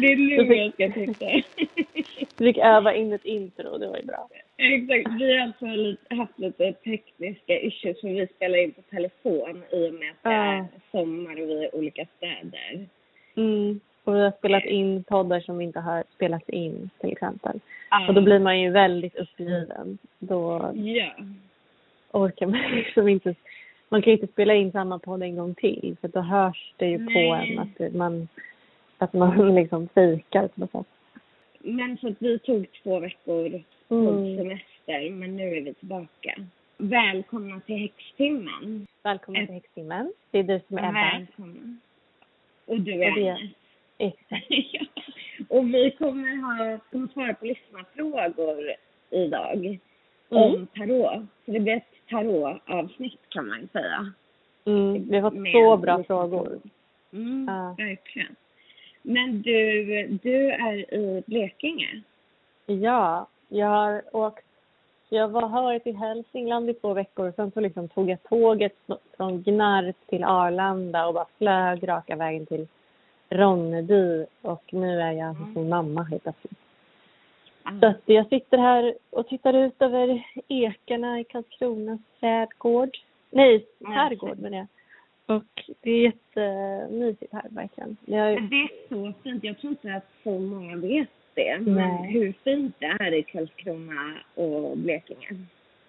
[0.00, 1.26] Det är nu jag ska titta.
[2.36, 4.28] Du fick öva in ett intro, det var ju bra.
[4.56, 5.20] Exakt.
[5.20, 5.66] Vi har alltså
[6.14, 10.30] haft lite tekniska issues för vi spelar in på telefon i och med att det
[10.30, 12.86] är sommar och vi är i olika städer.
[13.36, 13.80] Mm.
[14.08, 17.60] Och vi har spelat in poddar som inte har spelats in till exempel.
[17.90, 18.08] Ja.
[18.08, 19.98] Och då blir man ju väldigt uppgiven.
[20.18, 21.12] Då Ja.
[22.12, 23.34] orkar man liksom inte.
[23.88, 26.86] Man kan ju inte spela in samma podd en gång till för då hörs det
[26.86, 27.52] ju på Nej.
[27.52, 28.28] en att man,
[28.98, 30.86] att man liksom fejkar på något sätt.
[31.60, 34.36] Men så att vi tog två veckor på Mm.
[34.36, 36.34] semester, men nu är vi tillbaka.
[36.76, 38.86] Välkomna till Häxtimmen.
[39.02, 40.12] Välkommen Ett- till Häxtimmen.
[40.30, 40.92] Det är du som är Ebba.
[41.18, 41.76] Välkomna.
[42.66, 43.48] Och du är Och det-.
[43.98, 44.46] Exakt.
[45.48, 48.72] Och vi kommer ha, kommer svara på lyssnarfrågor
[49.10, 49.78] idag
[50.28, 50.66] om Mm.
[50.66, 51.22] tarot.
[51.44, 54.12] Så det blir ett tarotavsnitt kan man ju säga.
[54.64, 55.08] Mm.
[55.10, 56.58] Vi har fått så bra frågor.
[57.12, 57.74] Mm, Ja.
[57.78, 58.36] verkligen.
[59.02, 59.84] Men du,
[60.22, 62.02] du är i Blekinge.
[62.66, 64.44] Ja, jag har åkt.
[65.08, 67.32] Jag var, har varit i Hälsingland i två veckor.
[67.36, 68.72] Sen så liksom tog jag tåget
[69.16, 72.68] från Gnarp till Arlanda och bara flög raka vägen till
[73.30, 74.26] Ronneby.
[74.42, 76.52] Och nu är jag hos min mamma helt plötsligt.
[77.80, 82.90] Så att jag sitter här och tittar ut över ekarna i Karlskronas trädgård.
[83.30, 84.08] Nej, Ja.
[84.08, 84.66] trädgård menar jag.
[85.36, 87.96] Och det är jättemysigt här verkligen.
[88.06, 89.44] Jag, Det är så fint.
[89.44, 91.58] Jag tror inte att så många vet det.
[91.60, 95.28] Men hur fint det är i Karlskrona och Blekinge.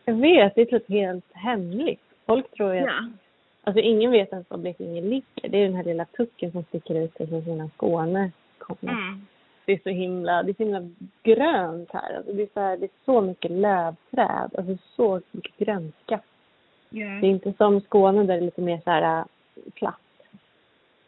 [0.06, 2.02] jag vet, det är typ helt hemligt.
[2.26, 3.08] Folk tror ju att Ja.
[3.70, 5.50] Alltså ingen vet ens var Blekinge ligger.
[5.50, 8.32] Det är den här lilla pucken som sticker ut från sina Skåne.
[8.82, 9.26] Mm.
[9.66, 10.90] Det är så himla, det är så himla
[11.24, 12.18] grönt här.
[12.18, 14.52] Alltså det, är så här det är så mycket lövträd.
[14.58, 16.20] Alltså så mycket grönska.
[16.90, 19.26] Ja, Det är inte som Skåne där det är lite mer så här äh,
[19.74, 20.00] platt.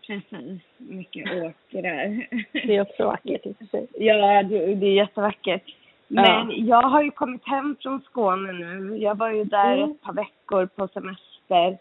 [0.08, 0.62] precis.
[0.78, 2.28] Mycket åkrar.
[2.68, 3.88] Det är också vackert i och för sig.
[3.94, 5.75] Ja, det, det är jättevackert.
[6.08, 6.53] Men Ja.
[6.58, 8.97] jag har ju kommit hem från Skåne nu.
[8.97, 9.91] Jag var ju där Mm.
[9.91, 11.78] ett par veckor på semester.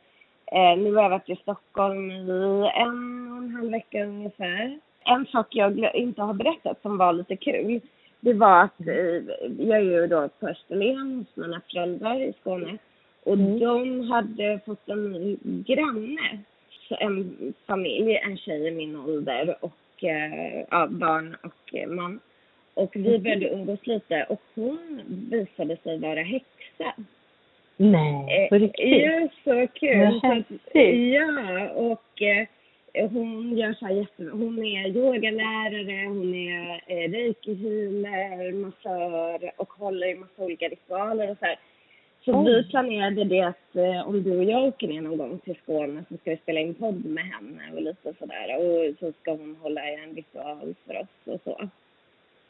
[0.52, 4.78] Eh, nu har jag varit i Stockholm i en och en halv vecka ungefär.
[5.04, 7.80] En sak jag inte har berättat som var lite kul,
[8.20, 8.74] det var att
[9.58, 12.78] jag är ju då på Österlen hos mina föräldrar i Skåne.
[13.24, 13.58] Och Mm.
[13.58, 16.38] de hade fått en ny granne.
[16.90, 22.20] En familj, en tjej i min ålder och eh, ja, barn och eh, man.
[22.74, 25.00] Och vi började umgås lite och hon
[25.30, 26.94] visade sig vara häxa.
[27.82, 29.02] Nej, på Eh, riktigt?
[29.02, 30.20] Ja, så kul.
[30.20, 30.84] Så att-.
[31.12, 34.22] Ja, och eh, hon gör så här jätte...
[34.32, 41.36] Hon är yogalärare, hon är eh, reiki-healer, massör och håller i massa olika ritualer och
[41.38, 41.58] så här.
[42.24, 42.44] Så Oj.
[42.44, 46.04] vi planerade det att eh, om du och jag åker ner någon gång till Skåne
[46.08, 48.56] så ska vi spela in podd med henne och lite sådär.
[48.58, 51.68] Och så ska hon hålla i en ritual för oss och så.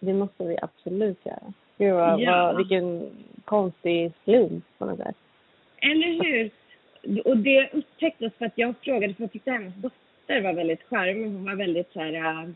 [0.01, 1.53] Det måste vi absolut göra.
[1.81, 2.47] Gud vad, Ja.
[2.47, 3.11] vad, vilken
[3.45, 5.17] konstig slump på något sätt.
[5.83, 6.51] Eller hur?
[7.25, 11.25] Och det upptäcktes för att jag frågade, för jag tyckte hennes dotter var väldigt charmig.
[11.25, 12.13] Hon var väldigt så här...
[12.13, 12.49] äh,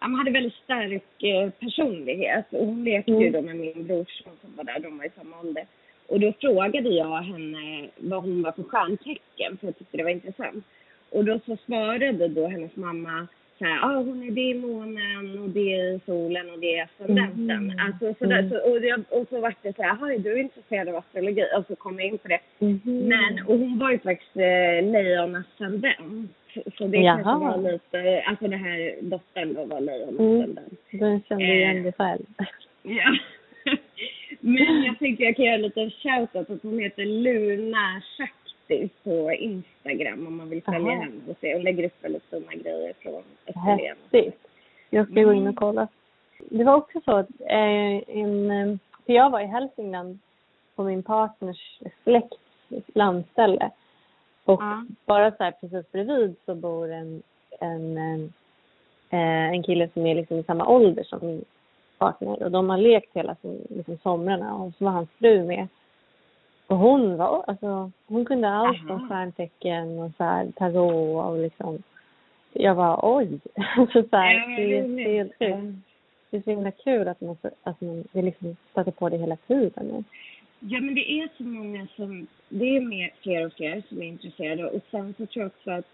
[0.00, 2.46] ja, man hade väldigt stark eh, personlighet.
[2.52, 3.32] Och hon lekte ju Mm.
[3.32, 5.64] då med min brorson som var där, de var i samma ålder.
[6.06, 10.10] Och då frågade jag henne vad hon var för stjärntecken, för jag tyckte det var
[10.10, 10.64] intressant.
[11.10, 13.26] Och då så svarade då hennes mamma
[13.58, 16.76] så här, ah, hon är det i månen och det är i solen och det
[16.78, 17.50] är ascendenten.
[17.50, 17.78] Mm.
[17.86, 18.50] Alltså, så där, Mm.
[18.50, 21.44] så, och, jag, och så var det så här, "Jaha, är du intresserad av astrologi?
[21.56, 22.40] Och så kom jag in på det.
[22.58, 22.80] Mhm.
[22.84, 26.30] Men, och hon var ju faktiskt eh, lejonascendent.
[26.78, 27.22] Så det Jaha.
[27.22, 29.86] kanske var lite, alltså det här dottern då var Mm.
[29.86, 30.70] lejonascendent.
[30.90, 31.50] Den kände Eh.
[31.56, 32.24] igen dig själv.
[32.82, 33.16] Ja.
[34.40, 38.02] Men jag tänkte jag kan göra en liten shoutout att hon heter Luna
[38.68, 41.00] Shakti på Instagram om man vill följa Aha.
[41.02, 41.54] henne och se.
[41.54, 43.78] Hon lägger upp väldigt fina grejer från Österlen.
[43.78, 44.40] Häftigt.
[44.90, 45.48] Jag ska gå in Mm.
[45.48, 45.88] och kolla.
[46.50, 50.18] Det var också så att eh, en, eh, för jag var i Hälsingland
[50.76, 52.36] på min partners släkts
[52.94, 53.70] landställe.
[54.44, 54.84] Och Ja.
[55.06, 57.22] bara så här precis bredvid så bor en,
[57.60, 57.98] en,
[59.10, 61.44] eh, en kille som är liksom i samma ålder som min
[61.98, 62.42] partner.
[62.42, 65.68] Och de har lekt hela sin, liksom somrarna och så var hans fru med.
[66.66, 68.94] Och hon var, alltså hon kunde allt Aha.
[68.94, 71.82] om stjärntecken och så här tarot och liksom
[72.52, 73.28] jag var oj.
[73.76, 75.78] Alltså så här, Ja, det, är- det är helt sjukt.
[76.30, 79.36] Det är så himla kul att man, att man vill liksom stöter på det hela
[79.36, 80.04] tiden nu.
[80.60, 82.26] Ja, men det är så många som...
[82.48, 84.66] Det är mer, fler och fler som är intresserade.
[84.70, 85.84] Och sen så tror jag också att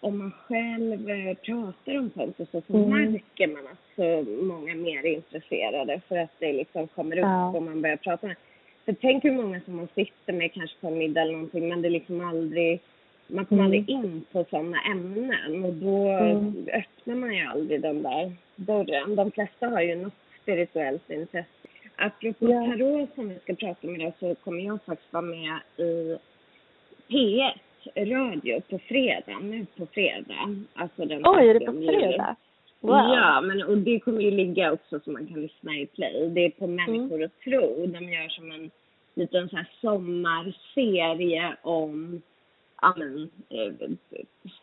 [0.00, 2.90] om man själv eh, pratar om sånt och så, så Mm.
[3.12, 7.48] märker man att så många mer är intresserade för att det liksom kommer upp Ja.
[7.56, 8.36] och man börjar prata med.
[8.84, 11.82] För tänk hur många som man sitter med kanske på en middag eller någonting men
[11.82, 12.80] det är liksom aldrig,
[13.26, 13.66] man kommer Mm.
[13.66, 16.66] aldrig in på sådana ämnen och då Mm.
[16.72, 19.16] öppnar man ju aldrig den där dörren.
[19.16, 21.44] De flesta har ju något spirituellt intresse.
[21.96, 22.66] Apropå Ja.
[22.66, 26.16] tarot som vi ska prata om idag så kommer jag faktiskt vara med i
[27.08, 27.52] P1
[27.96, 30.56] radio på fredag, nu på fredag.
[30.74, 31.98] Alltså den Oj, är det på 30 juli.
[32.00, 32.36] fredag?
[32.84, 32.96] Wow.
[33.14, 36.28] Ja, men och det kommer ju ligga också så man kan lyssna i play.
[36.28, 37.86] Det är på Människor och tro.
[37.86, 38.70] De gör som en
[39.14, 42.22] liten så här sommarserie om,
[42.82, 43.72] ja men, eh,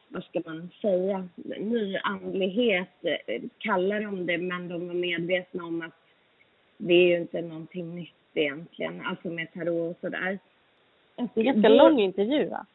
[0.08, 1.28] vad ska man säga,
[1.60, 5.96] nyandlighet eh, kallar de det, men de var medvetna om att
[6.78, 10.40] det är ju inte någonting nytt egentligen, alltså med tarot och sådär.
[11.16, 12.66] Och Det är ganska då- lång intervju va?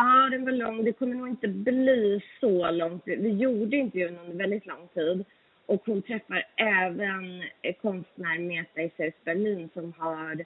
[0.00, 0.84] Ja, den var lång.
[0.84, 3.02] Det kommer nog inte bli så långt.
[3.04, 5.24] Vi gjorde intervjun under väldigt lång tid.
[5.66, 10.44] Och hon träffar även eh, konstnär Meta Isers Berlin som har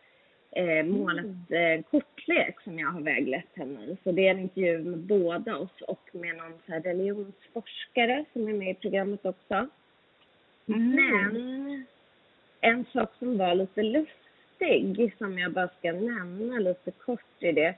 [0.50, 3.96] eh, målat eh, kortlek som jag har väglett henne i.
[4.04, 8.49] Så det är en intervju med båda oss och med någon så här religionsforskare som
[8.49, 9.69] är med i programmet också.
[10.66, 11.87] Men
[12.60, 17.75] en sak som var lite lustig, som jag bara ska nämna lite kort i det,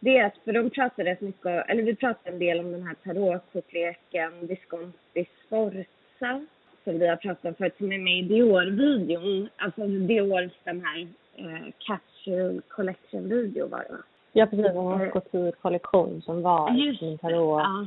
[0.00, 4.46] att, för de pratar rätt mycket, eller vi pratar en del om den här tarotkortleken
[4.46, 6.46] Visconti Sforza,
[6.84, 11.08] som vi har pratat om förut, som är med i Dior-videon, alltså Diors den här
[11.36, 14.02] eh, Capsule Collection-video var det va?
[14.32, 14.74] Ja, precis.
[14.74, 17.86] Har couture-kollektion som var Just sin det, tarot ja.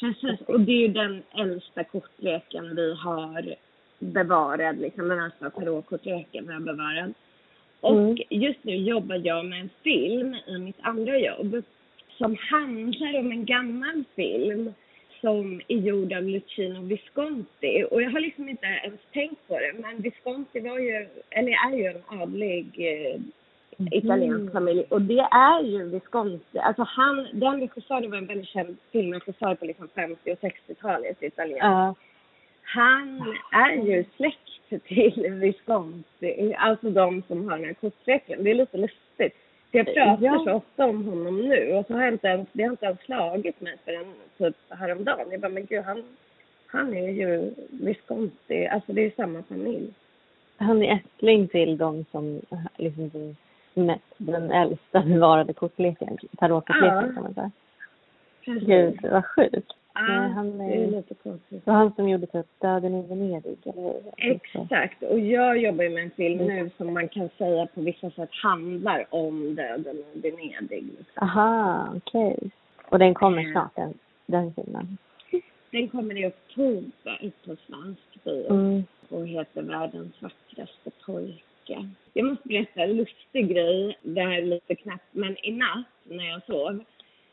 [0.00, 3.54] Precis, och det är ju den äldsta kortleken vi har
[3.98, 7.14] bevarad, liksom den äldsta tarotkortleken vi har bevarad.
[7.80, 8.16] Och Mm.
[8.30, 11.62] just nu jobbar jag med en film i mitt andra jobb
[12.18, 14.72] som handlar om en gammal film
[15.20, 17.84] som är gjord av Luciano Visconti.
[17.90, 21.76] Och jag har liksom inte ens tänkt på det, men Visconti var ju, eller är
[21.76, 23.20] ju en adlig eh,
[23.92, 24.84] italiensk familj.
[24.88, 26.58] Och det är ju Visconti.
[26.58, 31.26] Alltså han, den regissören var en väldigt känd filmregissör på liksom 50 och 60-talet i
[31.26, 31.58] Italien.
[32.74, 38.44] Han är ju släkt till Visconti, alltså de som har den här kortleken.
[38.44, 39.34] Det är lite lustigt.
[39.70, 40.42] Jag pratar Ja.
[40.44, 43.00] så ofta om honom nu och så har jag inte ens, det har inte ens
[43.00, 44.06] slagit mig förrän
[44.38, 45.26] typ häromdagen.
[45.30, 46.02] Jag bara, men gud han,
[46.66, 49.90] han är ju Visconti, alltså det är ju samma familj.
[50.56, 52.40] Han är ättling till de som
[52.76, 53.36] liksom den,
[53.86, 57.12] mest, den äldsta bevarade kortleken, tarotkortleken Ja.
[57.14, 57.50] kan man säga.
[58.44, 58.68] Precis.
[58.68, 59.72] Gud, vad sjukt.
[60.00, 61.64] Nej, han är- är lite konstigt.
[61.64, 63.94] Det var han som gjorde typ Döden i Venedig, eller?
[64.16, 68.10] Exakt, och jag jobbar ju med en film nu som man kan säga på vissa
[68.10, 70.82] sätt handlar om döden i Venedig.
[70.98, 71.22] liksom.
[71.22, 72.36] Aha, okej.
[72.88, 73.52] Och den kommer Mm.
[73.52, 73.94] snart, den,
[74.26, 74.98] den filmen.
[75.70, 78.82] Den kommer i oktober på svensk bio Mm.
[79.08, 81.88] och heter Världens vackraste pojke.
[82.12, 86.24] Jag måste berätta en lustig grej, det här är lite knappt, men i natt när
[86.30, 86.84] jag sov,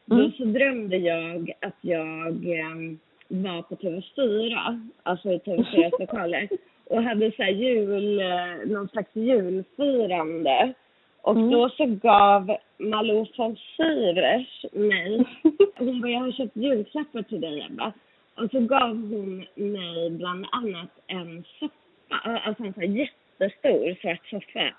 [0.06, 0.32] då Mm.
[0.32, 6.48] så drömde jag att jag em, var på TV4, alltså i TV4s lokaler,
[6.90, 10.74] och hade så här jul, eh, någon slags julfirande.
[11.22, 11.52] Och Mm.
[11.52, 15.24] då så gav Malou von Sivers mig,
[15.78, 17.94] hon bara, jag har köpt julklappar till dig Ebba.
[18.36, 24.28] Och så gav hon mig bland annat en soffa, alltså en sån här jättestor svart
[24.30, 24.74] soffa.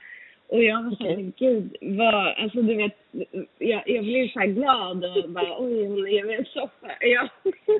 [0.48, 2.96] Och jag var men gud, vad, alltså du vet,
[3.58, 6.90] jag, jag blev så här glad och bara, oj, hon ger mig en soffa.
[7.00, 7.28] Ja.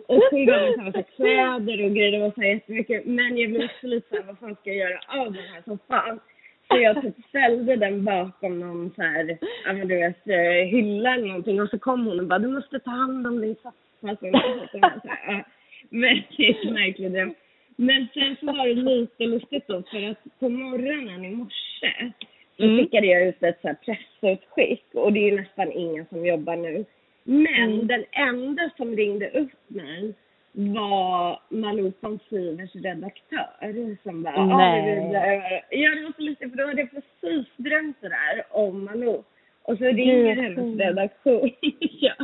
[0.06, 3.06] Och hon gav mig så här kläder och grejer, det var så här jättemycket.
[3.06, 5.62] Men jag blev också lite så här, vad fan ska jag göra av den här
[5.66, 6.20] soffan?
[6.68, 11.14] Så jag typ ställde den bakom någon så här, ja men du vet, eh, hylla
[11.14, 11.60] eller någonting.
[11.60, 14.16] Och så kom hon och bara, du måste ta hand om din soffa.
[14.20, 15.44] Så jag.
[15.90, 17.34] Men det är märklig dröm.
[17.76, 22.12] Men sen så var det lite lustigt då, för att på morgonen i morse
[22.56, 22.78] så Mm.
[22.78, 26.84] skickade jag ut ett så pressutskick och det är nästan ingen som jobbar nu.
[27.24, 27.86] Men Mm.
[27.86, 30.14] den enda som ringde upp mig
[30.52, 34.78] var Malou von Sivers redaktör som bara, Nej.
[34.78, 38.08] ja vi vill- Ja det var så lustigt för då hade jag precis drömt det
[38.08, 39.22] där om Malou.
[39.62, 41.50] Och så ringer hennes redaktion.
[41.80, 42.14] ja.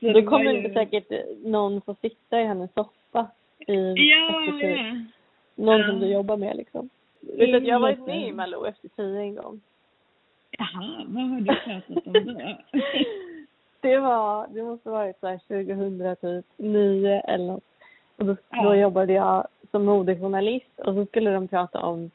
[0.00, 1.06] Så Då det kommer inte säkert
[1.44, 3.26] någon få sitta i hennes soffa
[3.66, 4.96] i Ja, ja.
[5.54, 5.86] Någon Ja.
[5.86, 6.88] som du jobbar med liksom.
[7.22, 8.32] Vet att jag har varit med i.
[8.32, 9.60] Malou efter tio en gång.
[10.58, 12.56] Jaha, vad har du pratat om då?
[13.80, 17.64] Det var, det måste varit så här 2009 eller något.
[18.16, 18.62] Och då, Ja.
[18.62, 22.10] då jobbade jag som modejournalist och så skulle de prata om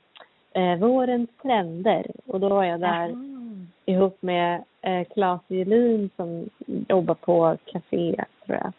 [0.54, 2.12] eh, vårens trender.
[2.26, 3.66] Och då var jag där Jaha.
[3.86, 6.50] ihop med eh, Claes Julin som
[6.90, 8.74] jobbar på Café, tror jag.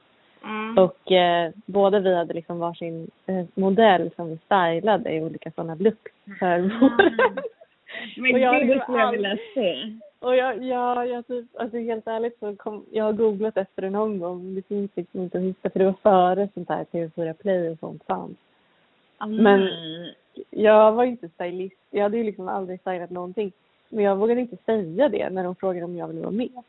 [0.44, 0.78] Mm.
[0.78, 5.74] Och eh, båda vi hade liksom varsin eh, modell som vi stylade i olika sådana
[5.74, 6.58] looks för.
[8.20, 9.92] Men Och jag har gud, liksom det skulle jag vilja se.
[10.20, 13.90] Och jag, ja, jag typ, alltså helt ärligt så kom, jag har googlat efter det
[13.90, 14.54] någon gång.
[14.54, 17.78] Det finns liksom inte att hitta för det var före sånt här TV4 Play och
[17.78, 18.36] sånt fanns.
[19.18, 20.14] Men- Nej.
[20.50, 21.76] Jag var inte stylist.
[21.90, 23.52] Jag hade ju liksom aldrig stylat någonting.
[23.88, 26.62] Men jag vågade inte säga det när de frågade om jag ville vara med.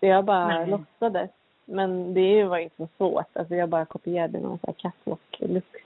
[0.00, 0.66] Så jag bara Nej.
[0.70, 1.30] låtsades.
[1.70, 3.36] Men det var inte så svårt.
[3.36, 5.76] Alltså jag bara kopierade någon här catwalk-look.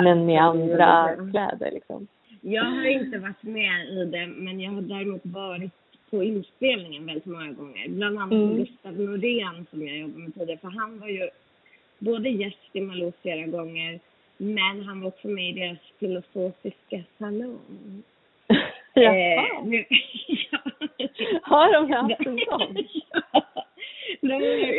[0.00, 2.06] Men med andra kläder liksom.
[2.40, 5.72] Jag har inte varit med i det, men jag har däremot varit
[6.10, 7.88] på inspelningen väldigt många gånger.
[7.88, 8.56] Bland annat Mm.
[8.56, 10.58] Gustav Norén som jag jobbade med tidigare.
[10.58, 11.28] För han var ju
[11.98, 14.00] både gäst i Malou flera gånger,
[14.36, 17.58] men han var också med i deras filosofiska salong.
[18.94, 19.14] Jaha.
[19.14, 19.84] Eh, nu,
[20.50, 20.58] ja.
[21.42, 22.76] Har de haft en sån?
[23.32, 23.64] ja.
[24.20, 24.28] De,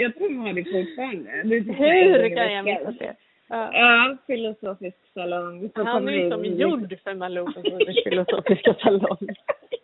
[0.01, 1.43] jag tror de har det fortfarande.
[1.43, 3.15] Det typ Hur kan jag missa det?
[3.49, 3.69] Ja.
[3.73, 5.69] Ja, filosofisk salong.
[5.75, 9.27] Han är ju som gjord för Malou Konserters filosofiska salong.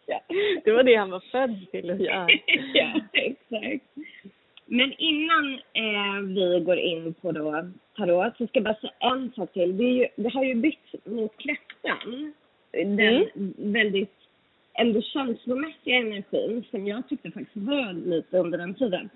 [0.06, 0.20] Ja.
[0.64, 2.28] Det var det han var född till att göra.
[2.74, 3.86] ja, exakt.
[4.66, 7.66] Men innan eh, vi går in på då
[7.98, 9.78] tarot så ska jag bara säga en sak till.
[9.78, 12.34] Det, ju, det har ju bytts mot kräftan.
[12.72, 13.54] Den Mm.
[13.58, 14.14] väldigt
[14.74, 19.10] ändå känslomässiga energin som jag tyckte faktiskt var lite under den tiden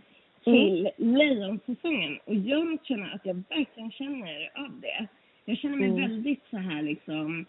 [0.45, 2.19] till lejonsäsongen.
[2.25, 5.07] Och jag känner att jag verkligen känner av det.
[5.45, 6.01] Jag känner mig Mm.
[6.01, 7.45] väldigt så här liksom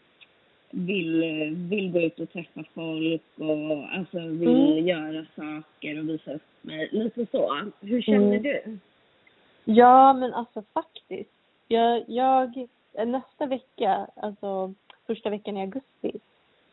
[0.71, 1.25] vill,
[1.71, 4.87] vill gå ut och träffa folk och alltså vill Mm.
[4.87, 6.88] göra saker och visa upp mig.
[6.93, 7.71] Lite så.
[7.81, 8.43] Hur känner Mm.
[8.43, 8.79] du?
[9.65, 11.31] Ja, men alltså faktiskt.
[11.69, 12.67] Jag, jag,
[13.07, 14.75] nästa vecka, alltså
[15.07, 16.21] första veckan i augusti,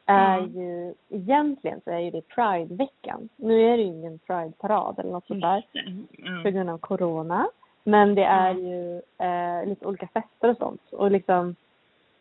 [0.05, 0.51] är Mm.
[0.51, 3.29] ju, egentligen så är ju det Pride-veckan.
[3.35, 6.43] Nu är det ju ingen Pride-parad eller något sånt där det.
[6.43, 7.47] på grund av corona.
[7.83, 8.65] Men det är Mm.
[8.67, 10.81] ju eh, lite olika fester och sånt.
[10.91, 11.55] Och liksom,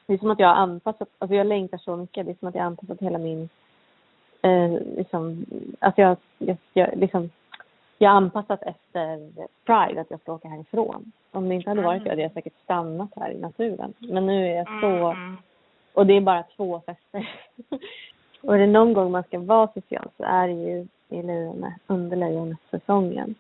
[0.07, 2.27] det är som att jag har anpassat, alltså jag längtar så mycket.
[2.27, 3.49] Det är som att jag har anpassat hela min,
[4.43, 5.45] eh, liksom,
[5.79, 7.31] att jag, jag, jag liksom,
[7.99, 9.19] jag har anpassat efter
[9.65, 11.13] Pride, att jag ska åka härifrån.
[11.33, 13.93] Om det inte hade varit det hade jag säkert stannat här i naturen.
[13.99, 15.37] Men nu är jag så, Mm.
[15.93, 17.31] Och det är bara två fester.
[18.41, 21.73] och är det någon gång man ska vara social så är det ju i lejonet,
[21.87, 23.35] under lejonsäsongen.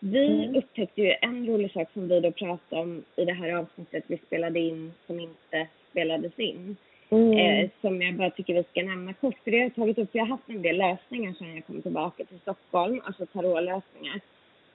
[0.00, 0.56] Vi Mm.
[0.56, 4.18] upptäckte ju en rolig sak som vi då pratade om i det här avsnittet vi
[4.18, 6.76] spelade in som inte spelades in.
[7.10, 7.38] Mm.
[7.38, 9.38] Eh, som jag bara tycker vi ska nämna kort.
[9.44, 10.08] För det har jag tagit upp.
[10.12, 13.00] Jag har haft en del lösningar sedan jag kom tillbaka till Stockholm.
[13.04, 14.20] Alltså tarotlösningar.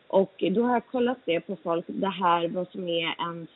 [0.07, 1.85] Och då har jag kollat det på folk.
[1.87, 3.49] Det här vad som är ens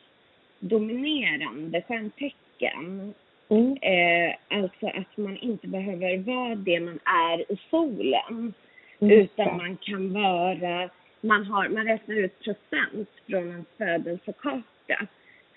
[0.60, 3.14] dominerande stjärntecken.
[3.48, 3.76] Mm.
[3.82, 8.54] Eh, alltså att man inte behöver vara det man är i solen.
[8.98, 9.14] Det.
[9.14, 15.06] Utan man kan vara, man, har, man räknar ut procent från en födelsekarta.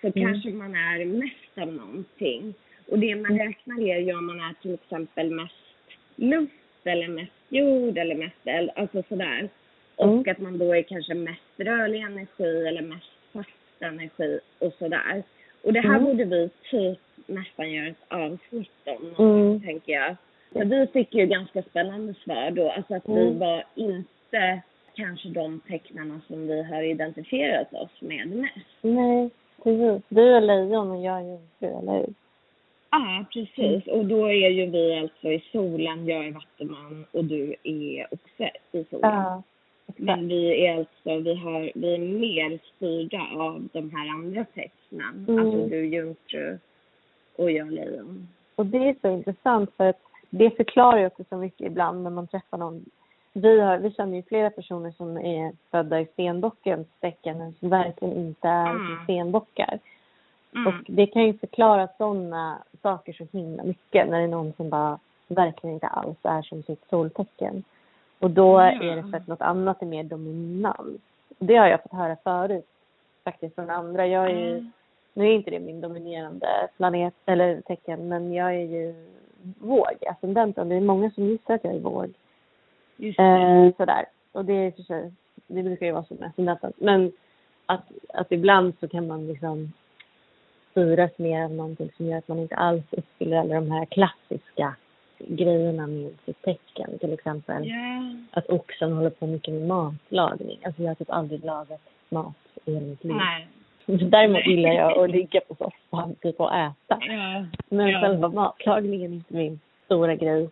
[0.02, 0.14] Så Mm.
[0.32, 2.54] kanske man är mest av någonting.
[2.88, 5.54] Och det man räknar är ju om man är till exempel mest
[6.16, 6.54] luft
[6.84, 9.50] eller mest jord eller mest eld, alltså sådär.
[9.96, 10.24] Och Mm.
[10.32, 13.50] att man då är kanske mest rörlig energi eller mest fast
[13.82, 15.24] energi och sådär.
[15.62, 16.04] Och det här Mm.
[16.04, 18.72] borde vi typ nästan göra ett avsnitt
[19.18, 19.62] om Mm.
[19.62, 20.16] tänker jag.
[20.54, 22.72] Så vi fick ju ganska spännande svar då.
[22.72, 23.40] Alltså att vi Mm.
[23.40, 24.62] var inte
[24.96, 28.66] kanske de tecknarna som vi har identifierat oss med mest.
[28.82, 29.30] Nej,
[29.64, 30.04] precis.
[30.10, 32.14] Du är lejon och jag är jungfru, eller hur?
[32.92, 33.88] Ja, precis.
[33.88, 38.44] Och då är ju vi alltså i solen, jag är vattuman och du är också
[38.72, 39.12] i solen.
[39.14, 39.44] Ja,
[39.98, 45.26] Men vi är alltså, vi, har, vi är mer styrda av de här andra tecknen.
[45.28, 45.40] Mm.
[45.46, 46.58] Alltså du jungfru
[47.40, 48.28] och jag lejon.
[48.56, 52.10] Och det är så intressant för att det förklarar ju också så mycket ibland när
[52.10, 52.86] man träffar någon.
[53.34, 57.70] Vi, har, vi känner ju flera personer som är födda i stenbockens tecken men som
[57.70, 59.04] verkligen inte är Mm.
[59.04, 59.80] stenbockar.
[60.56, 60.68] Mm.
[60.68, 64.70] Och det kan ju förklara sådana saker så himla mycket när det är någon som
[64.70, 67.64] bara verkligen inte alls är som sitt soltecken.
[68.20, 68.72] Och då Ja.
[68.72, 71.02] är det för att något annat är mer dominant.
[71.40, 72.68] Det har jag fått höra förut
[73.24, 74.08] faktiskt från andra.
[74.08, 74.72] Jag är Mm.
[75.14, 78.94] Nu är inte det min dominerande planet eller tecken men jag är ju
[79.60, 80.70] våg, ascendenten.
[80.70, 82.14] Det är många som gissar att jag är våg.
[82.98, 83.20] Just.
[83.20, 84.06] Eh, sådär.
[84.32, 85.12] Och det är för sig,
[85.48, 86.74] det brukar ju vara så med ascendenten.
[86.78, 87.12] Men
[87.66, 89.74] att, att ibland så kan man liksom
[90.72, 94.76] styras mer av någonting som gör att man inte alls uppfyller alla de här klassiska
[95.18, 97.00] grejerna med sitt tecken.
[97.00, 98.02] Till exempel Ja.
[98.32, 100.60] att oxen håller på mycket med matlagning.
[100.66, 102.36] Alltså jag har typ aldrig lagat mat
[102.66, 103.16] i hela mitt liv.
[103.16, 103.48] Nej.
[104.10, 107.00] Däremot gillar jag att ligga på soffan typ och äta.
[107.02, 107.46] Ja.
[107.70, 108.02] Men Ja.
[108.02, 110.50] själva matlagningen är inte min stora grej.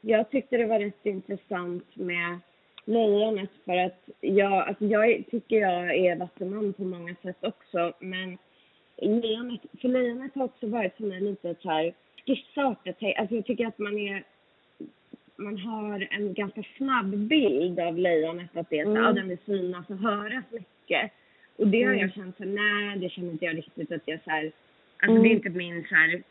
[0.00, 2.38] Jag tyckte det var rätt intressant med
[2.84, 8.38] lejonet för att jag, alltså jag tycker jag är vattenman på många sätt också men
[8.96, 11.92] lejonet, för lejonet har också varit för mig lite så här
[12.26, 12.96] skissartat.
[13.16, 14.24] Alltså jag tycker att man är
[15.36, 19.02] man har en ganska snabb bild av lejonet att det är så, mm.
[19.02, 21.12] ja, den vill synas och höras mycket.
[21.56, 22.12] Och det har jag mm.
[22.12, 24.52] känt så nej det känner inte jag riktigt att jag så här,
[25.02, 25.32] alltså det är mm.
[25.32, 26.22] inte min så här,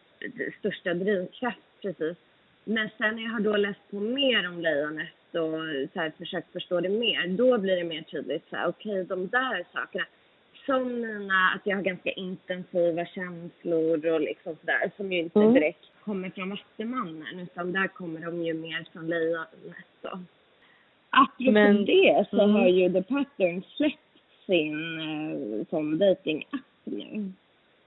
[0.59, 2.17] största drivkraft precis.
[2.63, 6.51] Men sen när jag har då läst på mer om lejonet och så här, försökt
[6.51, 10.05] förstå det mer, då blir det mer tydligt så okej okay, de där sakerna.
[10.65, 15.53] Som mina, att jag har ganska intensiva känslor och liksom sådär som ju inte mm.
[15.53, 20.19] direkt kommer från Vattumannen utan där kommer de ju mer från lejonet då.
[21.09, 22.55] Apropå Men, det så mm.
[22.55, 24.02] har ju The Pattern släppt
[24.45, 27.31] sin eh, sån dating-app nu.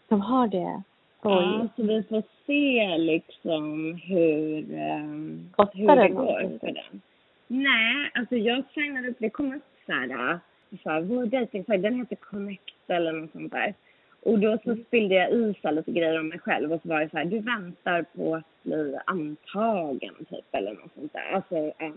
[0.08, 0.82] De har det?
[1.22, 1.32] Oj.
[1.32, 7.00] Ja, så vi får se liksom hur, um, hur det går för den.
[7.46, 10.38] Nej, alltså jag signade upp, det kom upp så här,
[10.82, 13.74] så här vår dejtingsajt, den heter Connect eller något sånt där.
[14.22, 17.00] Och då så spillde jag i så lite grejer om mig själv och så var
[17.00, 21.32] det så här, du väntar på att bli antagen typ eller något sånt där.
[21.32, 21.92] Alltså, ja.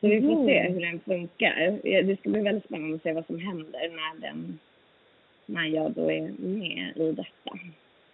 [0.00, 1.78] Så vi får se hur den funkar.
[2.02, 4.58] Det ska bli väldigt spännande att se vad som händer när den,
[5.46, 7.58] när jag då är med i detta.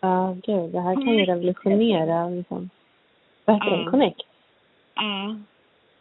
[0.00, 2.70] Ja, gud, det här kan ju revolutionera liksom.
[3.46, 3.90] Heter ja.
[3.90, 4.20] Connect?
[4.94, 5.36] Ja.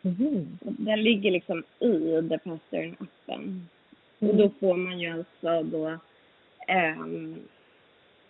[0.04, 0.58] Mm.
[0.62, 1.90] Den ligger liksom i
[2.30, 3.66] The Pattern-appen.
[4.20, 4.30] Mm.
[4.30, 5.98] Och då får man ju alltså då
[7.00, 7.40] um,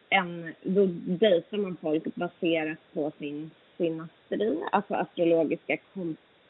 [0.10, 5.78] en, då dejtar man folk baserat på sin, sin astri, alltså astrologiska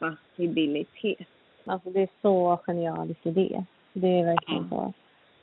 [0.00, 1.28] kompatibilitet.
[1.64, 3.64] Alltså det är så genialisk idé.
[3.92, 4.76] Det är verkligen ja.
[4.76, 4.92] så.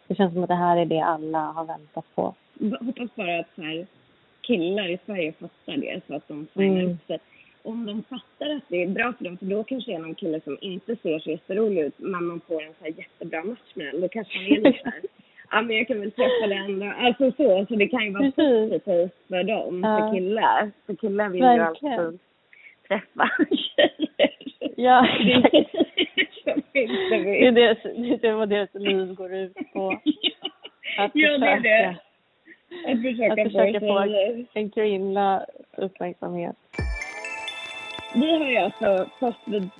[0.08, 2.36] Det känns som att det här är det alla har väntat på.
[2.54, 3.88] Jag hoppas bara att så här,
[4.42, 6.92] killar i Sverige fattar det så att de signar mm.
[6.92, 7.20] upp sig
[7.68, 10.16] om de fattar att det är bra för dem, för då kanske det är någon
[10.16, 13.72] kille som inte ser så jätterolig ut, men man får en så här jättebra match
[13.74, 15.02] med den, då kanske man är lite såhär,
[15.52, 16.86] ja men jag kan väl träffa den då.
[16.86, 19.98] Alltså så, så det kan ju vara positivt för dem, ja.
[19.98, 20.72] för killar.
[20.86, 21.96] För killar vill Verkligen.
[21.96, 22.20] ju alltid
[22.88, 23.29] träffa.
[24.79, 26.63] Ja, exakt.
[26.73, 27.78] det, är det,
[28.21, 29.91] det är vad deras liv går ut på.
[30.97, 31.97] Att ja, försöka, det är det.
[32.91, 35.45] Att försöka, att försöka få en kvinna
[35.78, 36.56] uppmärksamhet.
[38.15, 39.36] Vi har ju alltså fått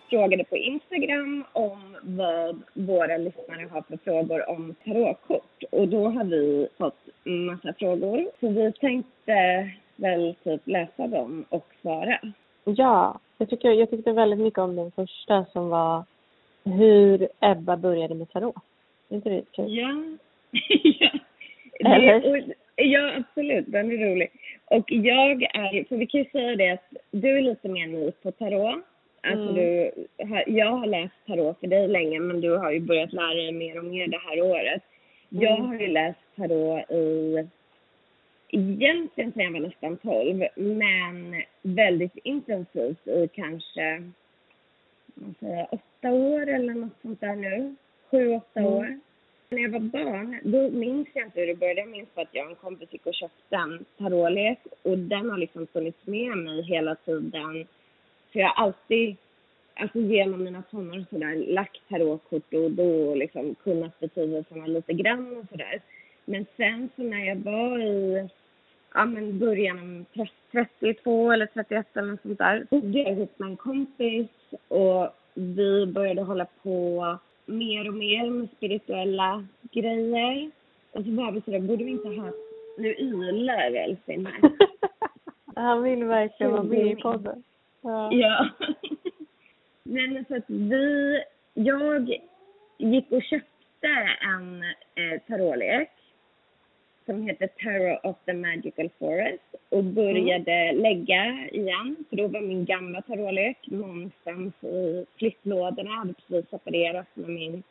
[0.10, 5.63] frågade på Instagram om vad våra lyssnare har för frågor om tarotkort.
[5.72, 8.32] Och då har vi fått massa frågor.
[8.39, 12.20] Så vi tänkte väl typ läsa dem och svara.
[12.76, 16.04] Ja, jag, tycker, jag tyckte väldigt mycket om den första som var
[16.64, 18.56] hur Ebba började med tarot.
[19.10, 19.66] Är inte det kul?
[19.76, 20.04] Ja.
[21.00, 21.10] ja.
[21.80, 22.44] Eller?
[22.76, 23.66] Ja, absolut.
[23.68, 24.30] Den är rolig.
[24.66, 28.12] Och jag är, för vi kan ju säga det att du är lite mer ny
[28.12, 28.84] på tarot.
[29.22, 29.56] Alltså mm.
[29.56, 29.92] du,
[30.48, 33.78] jag har läst tarot för dig länge men du har ju börjat lära dig mer
[33.78, 34.84] och mer det här året.
[35.32, 35.44] Mm.
[35.44, 37.38] Jag har ju läst tarot i,
[38.50, 44.04] egentligen sedan jag var nästan 12, men väldigt intensivt i kanske,
[45.14, 47.76] man säger, åtta år eller något sånt där nu.
[48.12, 48.74] Sju, åtta mm.
[48.74, 49.00] år.
[49.50, 51.80] När jag var barn, då minns jag inte hur det började.
[51.80, 55.38] Jag minns att jag och en kompis gick och köpte en tarotlek och den har
[55.38, 57.68] liksom funnits med mig hela tiden.
[58.32, 59.16] Så jag har alltid,
[59.76, 65.38] alltså genom mina tonår och sådär, lagt tarotkort och då liksom kunnat betydelserna lite grann
[65.38, 65.82] och sådär.
[66.30, 68.30] Men sen så när jag var i,
[68.94, 73.40] ja men början av 32 eller 31 eller något sånt där, så blev jag ihop
[73.40, 74.28] med en kompis
[74.68, 80.52] och vi började hålla på mer och mer med spirituella grejer.
[80.92, 82.32] Och så var vi sådär, borde vi inte ha...
[82.78, 84.52] Nu ylar Elfin här.
[85.56, 87.44] Han vill verkligen vara med i podden.
[87.82, 88.10] Ja.
[88.13, 88.50] ja.
[89.84, 91.24] Men så att vi...
[91.54, 92.18] Jag
[92.78, 94.63] gick och köpte en
[94.96, 95.90] eh, tarotlek
[97.08, 100.82] som heter Terror of the Magical Forest och började mm.
[100.82, 101.96] lägga igen.
[102.10, 105.89] För då var min gamla tarotlek någonstans i flyttlådorna.
[105.89, 107.63] Jag hade precis separerat med min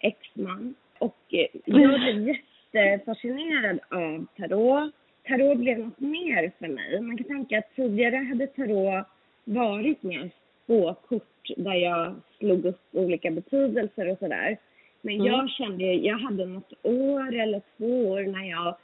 [0.00, 0.74] exman.
[0.98, 4.92] Och eh, jag blev jättefascinerad av tarot.
[5.28, 7.00] Tarot blev något mer för mig.
[7.00, 9.06] Man kan tänka att tidigare hade tarot
[9.44, 10.30] varit mer
[10.64, 14.58] spåkort där jag slog upp olika betydelser och sådär.
[15.02, 15.26] Men mm.
[15.26, 18.76] jag kände, jag hade något år eller två år när jag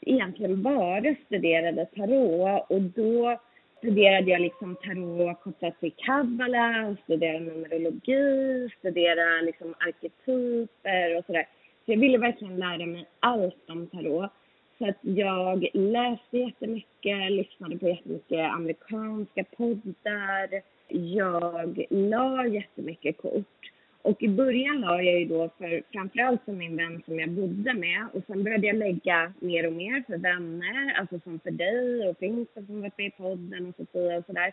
[0.00, 3.38] egentligen bara studerade tarot och då
[3.78, 11.46] studerade jag liksom tarot kopplat till kabbala, studerade numerologi, studerade liksom arketyper och sådär.
[11.84, 14.30] Så jag ville verkligen lära mig allt om tarot.
[14.78, 20.48] Så att jag läste jättemycket, lyssnade på jättemycket amerikanska poddar.
[20.88, 23.70] Jag la jättemycket kort.
[24.08, 27.74] Och i början la jag ju då för framförallt för min vän som jag bodde
[27.74, 32.08] med och sen började jag lägga mer och mer för vänner, alltså som för dig
[32.08, 34.52] och Finsta som varit med i podden och Sofia och sådär.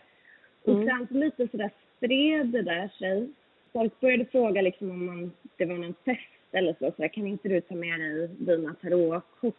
[0.64, 0.86] Och Mm.
[0.86, 3.28] sen så lite sådär spred det där sig.
[3.72, 6.20] Folk började fråga liksom om man, det var någon fest
[6.52, 9.54] eller så, så där, kan inte du ta med dig dina tarotkort?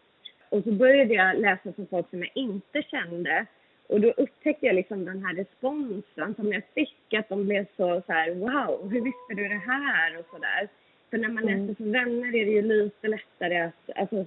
[0.50, 3.46] Och så började jag läsa för folk som jag inte kände.
[3.88, 8.02] Och då upptäckte jag liksom den här responsen som jag fick, att de blev så,
[8.06, 10.68] så här, wow, hur visste du det här och sådär.
[11.10, 11.62] För när man Mm.
[11.68, 14.26] läser för vänner är det ju lite lättare att, alltså,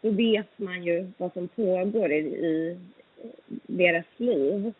[0.00, 2.78] då vet man ju vad som pågår i, i
[3.66, 4.72] deras liv.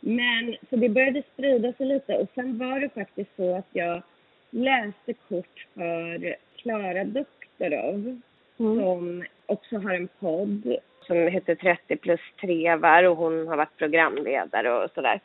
[0.00, 4.02] Men så det började sprida sig lite och sen var det faktiskt så att jag
[4.50, 8.20] läste kort för Klara Doktorov
[8.60, 8.78] Mm.
[8.80, 10.76] som också har en podd
[11.08, 15.20] som heter 30 plus trevar och hon har varit programledare och sådär.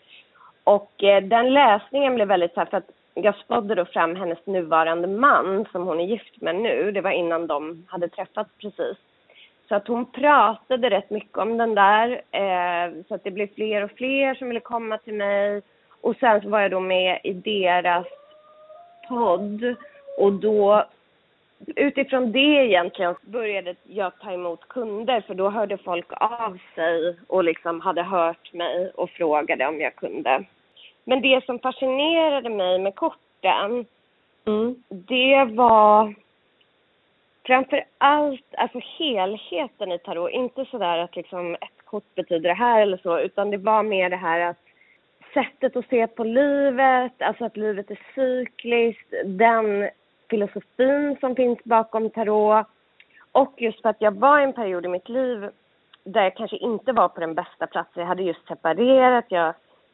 [0.64, 4.46] Och eh, den läsningen blev väldigt så här, för att jag spådde då fram hennes
[4.46, 6.92] nuvarande man som hon är gift med nu.
[6.92, 8.98] Det var innan de hade träffats precis.
[9.68, 12.22] Så att hon pratade rätt mycket om den där.
[12.32, 15.62] Eh, så att det blev fler och fler som ville komma till mig.
[16.02, 18.08] Och sen så var jag då med i deras
[19.10, 19.76] podd.
[20.18, 20.86] Och då
[21.76, 27.44] utifrån det egentligen började jag ta emot kunder för då hörde folk av sig och
[27.44, 30.44] liksom hade hört mig och frågade om jag kunde.
[31.04, 33.86] Men det som fascinerade mig med korten,
[34.46, 34.84] Mm.
[34.90, 36.14] det var
[37.46, 40.32] framför allt alltså helheten i tarot.
[40.32, 44.10] Inte sådär att liksom ett kort betyder det här eller så, utan det var mer
[44.10, 44.58] det här att
[45.34, 49.90] sättet att se på livet, alltså att livet är cykliskt, den
[50.30, 52.68] filosofin som finns bakom tarot
[53.32, 55.50] och just för att jag var i en period i mitt liv
[56.04, 58.02] där jag kanske inte var på den bästa platsen.
[58.02, 59.54] Jag hade just separerat, jag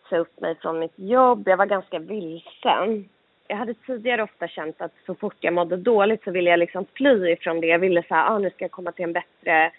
[0.10, 3.10] sa upp mig från mitt jobb, jag var ganska vilsen.
[3.48, 6.86] Jag hade tidigare ofta känt att så fort jag mådde dåligt så ville jag liksom
[6.94, 7.68] fly ifrån det.
[7.68, 9.72] Jag ville säga, ah, nu ska jag komma till en bättre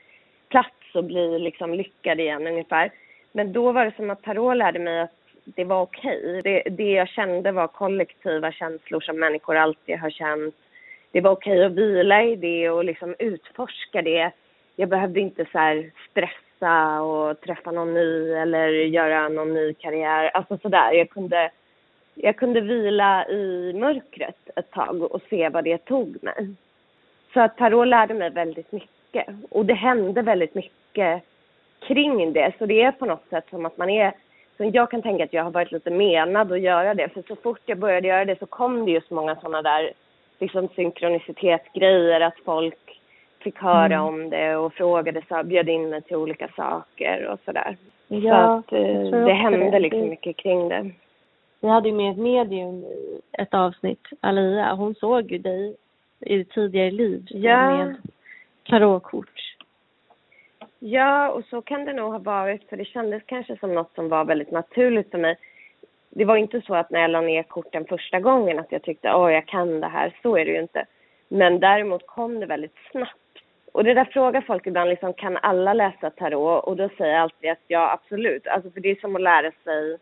[0.48, 2.90] plats och bli liksom lyckad igen ungefär.
[3.32, 6.40] Men då var det som att tarot lärde mig att det var okej.
[6.44, 10.54] Det, det jag kände var kollektiva känslor som människor alltid har känt.
[11.12, 14.30] Det var okej att vila i det och liksom utforska det.
[14.76, 20.30] Jag behövde inte så här stressa och träffa någon ny eller göra någon ny karriär.
[20.34, 20.92] Alltså sådär.
[20.92, 21.50] Jag kunde,
[22.14, 26.54] jag kunde vila i mörkret ett tag och se vad det tog mig.
[27.32, 29.26] Så att tarot lärde mig väldigt mycket.
[29.50, 31.22] Och det hände väldigt mycket
[31.80, 32.52] kring det.
[32.58, 34.14] Så det är på något sätt som att man är
[34.60, 37.08] så jag kan tänka att jag har varit lite menad att göra det.
[37.08, 39.92] För så fort jag började göra det så kom det ju så många sådana där
[40.38, 42.20] liksom synkronicitetsgrejer.
[42.20, 43.00] Att folk
[43.38, 44.04] fick höra Mm.
[44.06, 47.76] om det och frågade, så, bjöd in mig till olika saker och sådär.
[48.08, 49.78] Ja, så att eh, det hände det.
[49.78, 50.90] liksom mycket kring det.
[51.60, 54.74] Vi hade ju med ett medium i ett avsnitt, Alia.
[54.74, 55.76] Hon såg ju dig
[56.20, 57.70] i ditt tidigare liv Ja.
[57.76, 57.96] med
[58.68, 59.49] tarotkort.
[60.82, 64.08] Ja, och så kan det nog ha varit, för det kändes kanske som något som
[64.08, 65.36] var väldigt naturligt för mig.
[66.10, 69.14] Det var inte så att när jag la ner korten första gången att jag tyckte
[69.14, 70.16] åh, jag kan det här.
[70.22, 70.84] Så är det ju inte.
[71.28, 73.16] Men däremot kom det väldigt snabbt.
[73.72, 76.64] Och det där frågar folk ibland, liksom, kan alla läsa tarot?
[76.64, 78.46] Och då säger jag alltid att ja, absolut.
[78.46, 79.98] Alltså, för det är som att lära sig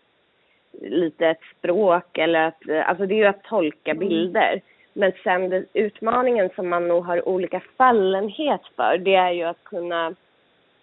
[0.80, 4.60] lite ett språk eller att, alltså det är ju att tolka bilder.
[4.92, 9.64] Men sen det, utmaningen som man nog har olika fallenhet för, det är ju att
[9.64, 10.14] kunna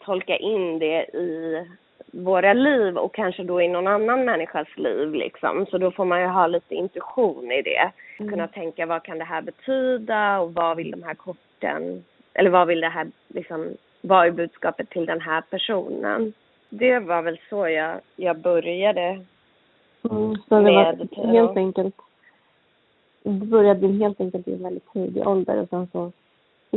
[0.06, 1.66] tolka in det i
[2.12, 5.66] våra liv och kanske då i någon annan människas liv liksom.
[5.66, 7.92] Så då får man ju ha lite intuition i det.
[8.20, 8.32] Mm.
[8.32, 12.68] Kunna tänka vad kan det här betyda och vad vill de här korten, eller vad
[12.68, 13.68] vill det här liksom,
[14.02, 16.34] vad är budskapet till den här personen?
[16.70, 19.26] Det var väl så jag, jag började.
[20.12, 21.30] Mm, så det var Med tarot.
[21.30, 21.96] helt enkelt,
[23.24, 26.12] det började helt enkelt i en väldigt tidig ålder och sen så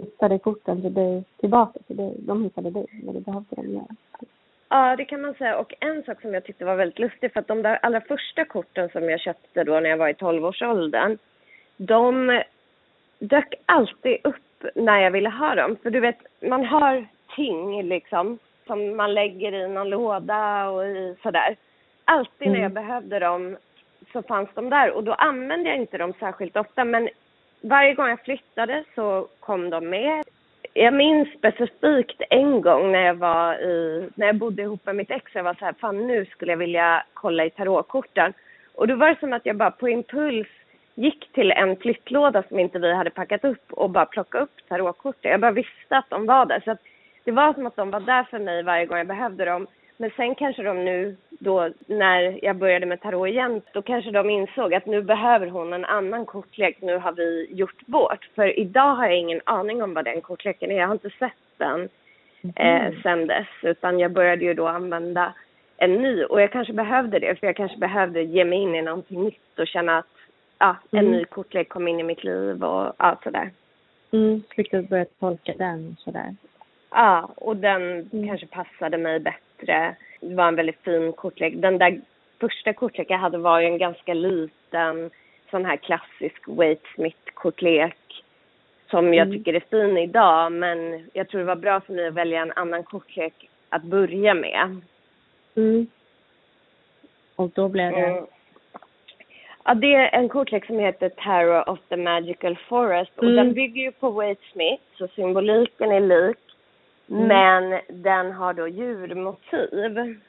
[0.00, 2.14] hittade korten till dig, tillbaka till dig.
[2.18, 3.96] De hittade dig när du behövde dem göra.
[4.68, 5.58] Ja, det kan man säga.
[5.58, 8.44] Och en sak som jag tyckte var väldigt lustig, för att de där allra första
[8.44, 11.18] korten som jag köpte då när jag var i 12-årsåldern,
[11.76, 12.42] de
[13.18, 15.76] dök alltid upp när jag ville ha dem.
[15.82, 17.06] För du vet, man har
[17.36, 21.56] ting liksom som man lägger i någon låda och i sådär.
[22.04, 22.62] Alltid när Mm.
[22.62, 23.56] jag behövde dem
[24.12, 27.08] så fanns de där och då använde jag inte dem särskilt ofta men
[27.60, 30.24] varje gång jag flyttade så kom de med.
[30.74, 35.10] Jag minns specifikt en gång när jag var i, när jag bodde ihop med mitt
[35.10, 38.32] ex, jag var så här, fan nu skulle jag vilja kolla i tarotkorten.
[38.74, 40.48] Och då var det som att jag bara på impuls
[40.94, 45.30] gick till en flyttlåda som inte vi hade packat upp och bara plockade upp tarotkorten.
[45.30, 46.60] Jag bara visste att de var där.
[46.64, 46.82] Så att
[47.24, 49.66] det var som att de var där för mig varje gång jag behövde dem.
[50.00, 54.30] Men sen kanske de nu då när jag började med tarot igen, då kanske de
[54.30, 58.30] insåg att nu behöver hon en annan kortlek, nu har vi gjort vårt.
[58.34, 61.32] För idag har jag ingen aning om vad den kortleken är, jag har inte sett
[61.56, 61.88] den
[62.56, 63.02] eh, mm.
[63.02, 65.34] sen dess, utan jag började ju då använda
[65.76, 68.82] en ny och jag kanske behövde det, för jag kanske behövde ge mig in i
[68.82, 70.06] någonting nytt och känna att
[70.58, 71.12] ja, en mm.
[71.12, 73.50] ny kortlek kom in i mitt liv och ja, sådär.
[74.12, 76.36] Mm, fick du börja tolka den sådär?
[76.90, 77.82] Ja, och den
[78.12, 78.28] mm.
[78.28, 79.47] kanske passade mig bättre.
[79.66, 81.54] Det var en väldigt fin kortlek.
[81.56, 82.00] Den där
[82.40, 85.10] första kortleken jag hade var ju en ganska liten
[85.50, 88.24] sån här klassisk Wade Smith-kortlek
[88.90, 89.38] som jag mm.
[89.38, 92.52] tycker är fin idag men jag tror det var bra för mig att välja en
[92.56, 94.80] annan kortlek att börja med.
[95.56, 95.86] Mm.
[97.36, 97.98] Och då blev det?
[97.98, 98.26] Mm.
[99.64, 103.36] Ja, det är en kortlek som heter Terror of the Magical Forest och mm.
[103.36, 106.47] den bygger ju på Wade Smith så symboliken är lik.
[107.10, 107.26] Mm.
[107.26, 110.20] Men den har då djurmotiv.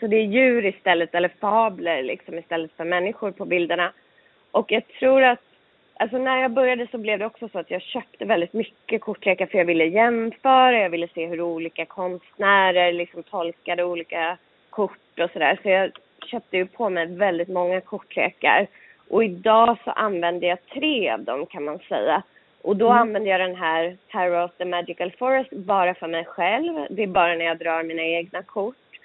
[0.00, 3.92] Så det är djur istället, eller fabler liksom istället för människor på bilderna.
[4.50, 5.40] Och jag tror att,
[5.94, 9.46] alltså när jag började så blev det också så att jag köpte väldigt mycket kortlekar
[9.46, 14.38] för jag ville jämföra, jag ville se hur olika konstnärer liksom tolkade olika
[14.70, 15.58] kort och sådär.
[15.62, 15.90] Så jag
[16.26, 18.66] köpte ju på mig väldigt många kortlekar.
[19.08, 22.22] Och idag så använder jag tre av dem kan man säga.
[22.66, 22.98] Och då mm.
[22.98, 26.86] använder jag den här Tarot of the Magical Forest bara för mig själv.
[26.90, 29.00] Det är bara när jag drar mina egna kort.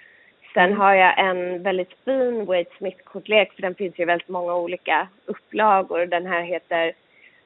[0.54, 0.78] Sen mm.
[0.78, 6.06] har jag en väldigt fin Wade Smith-kortlek för den finns ju väldigt många olika upplagor.
[6.06, 6.92] Den här heter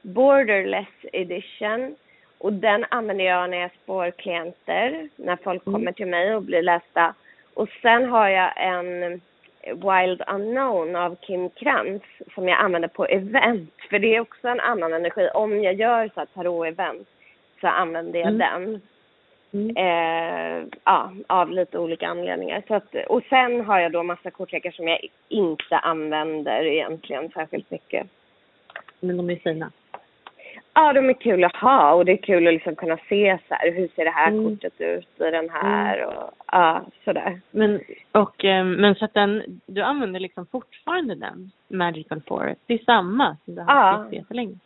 [0.02, 1.96] Borderless Edition.
[2.38, 5.74] Och den använder jag när jag spår klienter, när folk mm.
[5.74, 7.14] kommer till mig och blir lästa.
[7.54, 9.20] Och sen har jag en
[9.66, 13.74] Wild Unknown av Kim Krantz som jag använder på event.
[13.90, 15.28] För det är också en annan energi.
[15.34, 17.06] Om jag gör så tarot-event
[17.60, 18.38] så använder jag mm.
[18.38, 18.80] den.
[19.52, 19.76] Mm.
[19.76, 22.62] Eh, ja, av lite olika anledningar.
[22.68, 27.70] Så att, och sen har jag då massa kortlekar som jag inte använder egentligen särskilt
[27.70, 28.06] mycket.
[29.00, 29.70] Men de är fina?
[30.78, 33.54] Ja, de är kul att ha och det är kul att liksom kunna se så
[33.54, 34.44] här, hur ser det här mm.
[34.44, 36.08] kortet ut i den här mm.
[36.08, 37.40] och ja, sådär.
[37.50, 37.80] Men,
[38.12, 42.60] och, eh, men så att den, du använder liksom fortfarande den, Magical Forest?
[42.66, 44.18] Det är samma som du har haft ja.
[44.18, 44.58] jättelänge?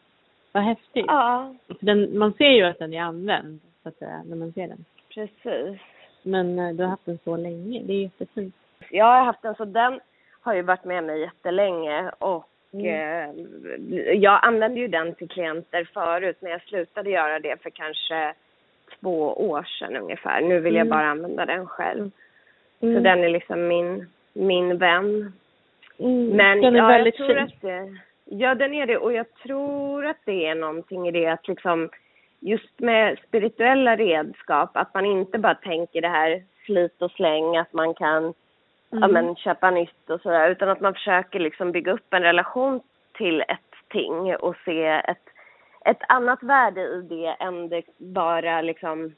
[0.53, 1.05] Vad häftigt.
[1.09, 1.55] Ja.
[1.81, 4.85] Den, man ser ju att den är använd, så att säga, när man ser den.
[5.15, 5.81] Precis.
[6.23, 8.55] Men eh, du har haft den så länge, det är jättefint.
[8.91, 10.01] Jag har haft den, så den
[10.41, 12.87] har ju varit med mig jättelänge och Mm.
[12.87, 18.35] Eh, jag använde ju den till klienter förut, men jag slutade göra det för kanske
[19.01, 20.41] två år sedan ungefär.
[20.41, 20.91] Nu vill jag mm.
[20.91, 22.11] bara använda den själv.
[22.81, 22.95] Mm.
[22.95, 25.33] Så den är liksom min, min vän.
[25.99, 26.29] Mm.
[26.29, 27.45] Men den är ja, väldigt jag tror fin.
[27.45, 28.99] Att det, ja, den är det.
[28.99, 31.91] Och jag tror att det är någonting i det att liksom
[32.41, 37.73] just med spirituella redskap, att man inte bara tänker det här slit och släng, att
[37.73, 38.35] man kan.
[38.91, 40.51] Ja, men, köpa nytt och sådär.
[40.51, 42.81] Utan att man försöker liksom bygga upp en relation
[43.13, 45.25] till ett ting och se ett,
[45.85, 49.15] ett annat värde i det än det bara liksom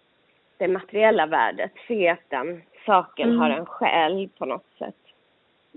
[0.59, 1.73] det materiella värdet.
[1.89, 3.41] Se att den saken mm.
[3.41, 4.95] har en själ på något sätt.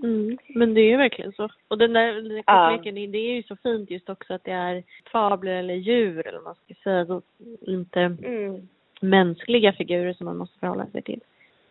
[0.02, 0.38] Mm.
[0.48, 1.48] Men det är ju verkligen så.
[1.68, 3.08] Och den där, den där kortleken, ja.
[3.10, 4.82] det är ju så fint just också att det är
[5.12, 7.06] fabler eller djur eller vad man ska säga.
[7.06, 7.22] Så
[7.60, 8.68] inte mm.
[9.00, 11.20] mänskliga figurer som man måste förhålla sig till.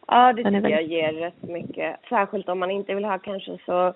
[0.07, 1.95] Ja, det tycker jag ger rätt mycket.
[2.09, 3.93] Särskilt om man inte vill ha kanske så,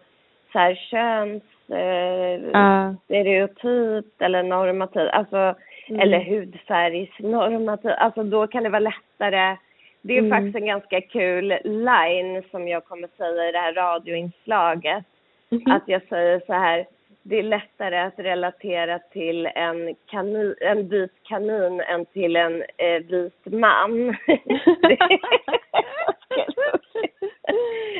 [0.51, 2.93] så här köns, eh, uh.
[3.03, 5.55] stereotypt eller normativt, alltså,
[5.87, 6.01] mm.
[6.01, 7.95] eller hudfärgsnormativt.
[7.97, 9.57] Alltså då kan det vara lättare.
[10.01, 10.31] Det är mm.
[10.31, 15.05] faktiskt en ganska kul line som jag kommer säga i det här radioinslaget.
[15.51, 15.75] Mm -hmm.
[15.75, 16.85] Att jag säger så här,
[17.23, 23.01] det är lättare att relatera till en, kanin, en vit kanin än till en eh,
[23.07, 24.07] vit man.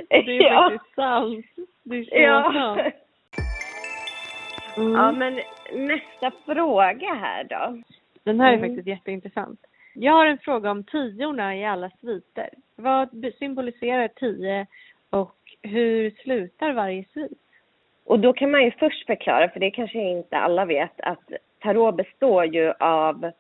[0.10, 0.70] det är ja.
[0.72, 1.46] faktiskt sant.
[1.84, 2.52] Det är så ja.
[2.54, 2.96] sant.
[4.78, 4.94] Mm.
[4.94, 5.40] Ja, men
[5.74, 7.82] nästa fråga här då.
[8.24, 8.70] Den här är mm.
[8.70, 9.60] faktiskt jätteintressant.
[9.94, 12.50] Jag har en fråga om tiorna i alla sviter.
[12.76, 14.68] Vad symboliserar tio
[15.10, 17.49] och hur slutar varje svit?
[18.10, 21.95] Och då kan man ju först förklara, för det kanske inte alla vet, att tarot
[21.95, 23.32] består ju av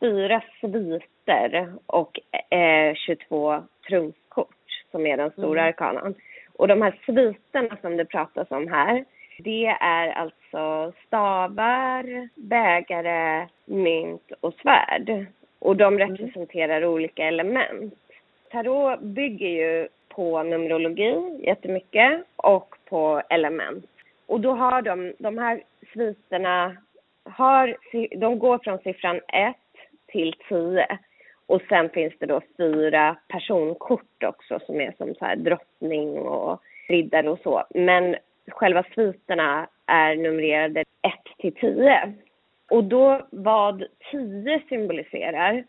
[0.00, 2.20] fyra sviter och
[2.52, 5.68] eh, 22 trumfkort som är den stora mm.
[5.68, 6.14] arkanan.
[6.56, 9.04] Och de här sviterna som det pratas om här,
[9.38, 15.26] det är alltså stavar, bägare, mynt och svärd.
[15.58, 16.08] Och de mm.
[16.08, 16.90] representerar mm.
[16.90, 17.94] olika element.
[18.50, 23.84] Tarot bygger ju på numerologi jättemycket och på element.
[24.28, 25.62] Och då har de, de här
[25.92, 26.76] sviterna,
[27.24, 27.76] har,
[28.16, 29.56] de går från siffran 1
[30.06, 30.98] till 10.
[31.46, 36.62] Och sen finns det då fyra personkort också som är som så här drottning och
[36.88, 37.64] riddare och så.
[37.74, 38.16] Men
[38.50, 40.86] själva sviterna är numrerade 1
[41.38, 42.12] till 10.
[42.70, 45.64] Och då vad 10 symboliserar,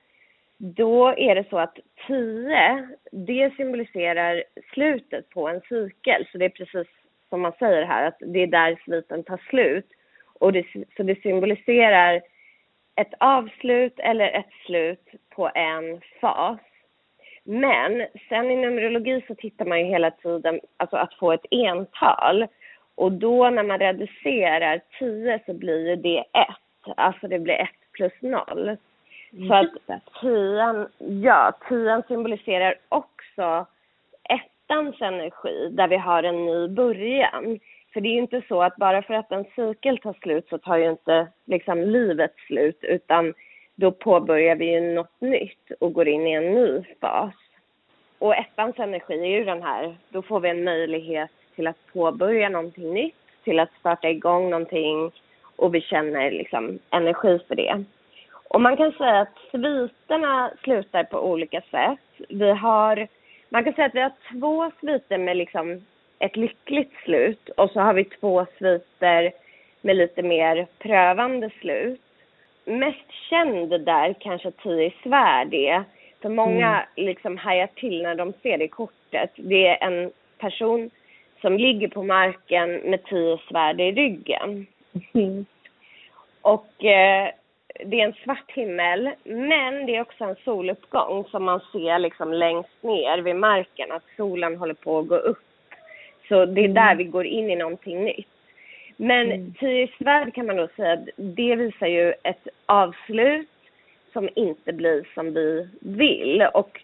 [0.57, 4.43] då är det så att 10, det symboliserar
[4.73, 6.27] slutet på en cykel.
[6.31, 6.87] Så det är precis
[7.29, 9.85] som man säger här, att det är där sviten tar slut.
[10.39, 10.65] Och det,
[10.97, 12.21] så det symboliserar
[12.95, 16.59] ett avslut eller ett slut på en fas.
[17.43, 22.47] Men sen i Numerologi så tittar man ju hela tiden alltså att få ett ental.
[22.95, 26.25] Och då när man reducerar 10 så blir det 1.
[26.95, 28.77] Alltså det blir 1 plus 0.
[29.47, 33.65] Så att 10, ja, 10 symboliserar också
[34.69, 37.59] ettans energi där vi har en ny början.
[37.93, 40.57] För det är ju inte så att bara för att en cykel tar slut så
[40.57, 43.33] tar ju inte liksom livet slut utan
[43.75, 47.33] då påbörjar vi ju något nytt och går in i en ny fas.
[48.19, 52.49] Och ettans energi är ju den här, då får vi en möjlighet till att påbörja
[52.49, 55.11] någonting nytt, till att starta igång någonting
[55.55, 57.83] och vi känner liksom energi för det.
[58.49, 62.27] Och man kan säga att sviterna slutar på olika sätt.
[62.29, 63.07] Vi har,
[63.49, 65.81] man kan säga att vi har två sviter med liksom
[66.19, 69.31] ett lyckligt slut och så har vi två sviter
[69.81, 72.01] med lite mer prövande slut.
[72.65, 75.83] Mest känd där kanske tio svärd är.
[76.21, 77.05] För många mm.
[77.07, 79.31] liksom hajar till när de ser det kortet.
[79.35, 80.89] Det är en person
[81.41, 84.67] som ligger på marken med tio svärd i ryggen.
[85.13, 85.45] Mm.
[86.41, 87.29] Och eh,
[87.85, 92.33] det är en svart himmel, men det är också en soluppgång som man ser liksom
[92.33, 95.43] längst ner vid marken, att solen håller på att gå upp.
[96.27, 96.97] Så det är där mm.
[96.97, 98.27] vi går in i någonting nytt.
[98.97, 99.53] Men mm.
[99.53, 103.49] tio svärd kan man då säga, det visar ju ett avslut
[104.13, 106.41] som inte blir som vi vill.
[106.53, 106.81] Och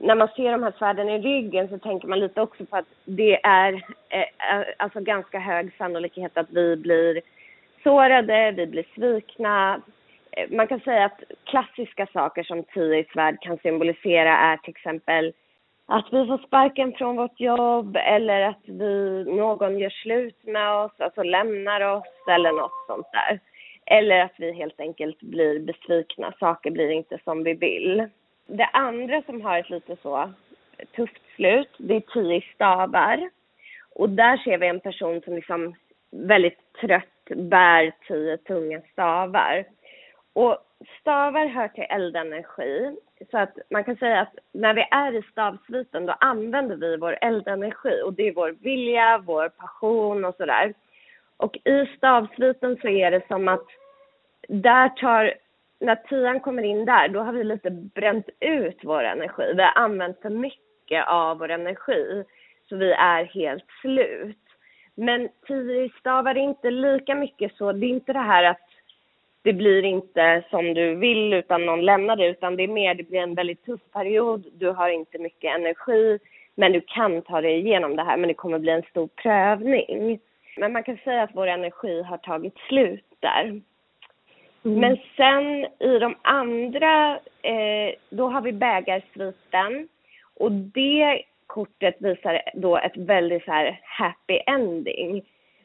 [0.00, 2.88] när man ser de här svärden i ryggen så tänker man lite också på att
[3.04, 3.72] det är
[4.08, 7.20] eh, alltså ganska hög sannolikhet att vi blir
[7.82, 9.80] sårade, vi blir svikna.
[10.32, 14.70] Eh, man kan säga att klassiska saker som tio i svärd kan symbolisera är till
[14.70, 15.32] exempel
[15.86, 20.92] att vi får sparken från vårt jobb eller att vi, någon gör slut med oss,
[20.98, 23.40] alltså lämnar oss eller något sånt där.
[23.86, 28.08] Eller att vi helt enkelt blir besvikna, saker blir inte som vi vill.
[28.46, 30.30] Det andra som har ett lite så
[30.96, 33.30] tufft slut, det är tio stavar.
[33.94, 35.74] Och där ser vi en person som liksom
[36.10, 39.64] väldigt trött bär tio tunga stavar.
[40.32, 40.58] Och
[41.00, 42.96] stavar hör till eldenergi.
[43.30, 47.18] Så att man kan säga att när vi är i stavsviten då använder vi vår
[47.20, 50.74] eldenergi och det är vår vilja, vår passion och sådär.
[51.36, 53.66] Och i stavsviten så är det som att
[54.48, 55.34] där tar,
[55.80, 59.52] när tian kommer in där, då har vi lite bränt ut vår energi.
[59.54, 62.24] Vi har använt för mycket av vår energi
[62.68, 64.36] så vi är helt slut.
[64.94, 68.69] Men tio stavar är inte lika mycket så, det är inte det här att
[69.42, 73.02] det blir inte som du vill utan någon lämnar dig utan det är mer, det
[73.02, 76.18] blir en väldigt tuff period, du har inte mycket energi
[76.54, 80.20] men du kan ta dig igenom det här men det kommer bli en stor prövning.
[80.56, 83.60] Men man kan säga att vår energi har tagit slut där.
[84.64, 84.80] Mm.
[84.80, 89.88] Men sen i de andra, eh, då har vi bägarsviten
[90.34, 95.22] och det kortet visar då ett väldigt så här happy ending.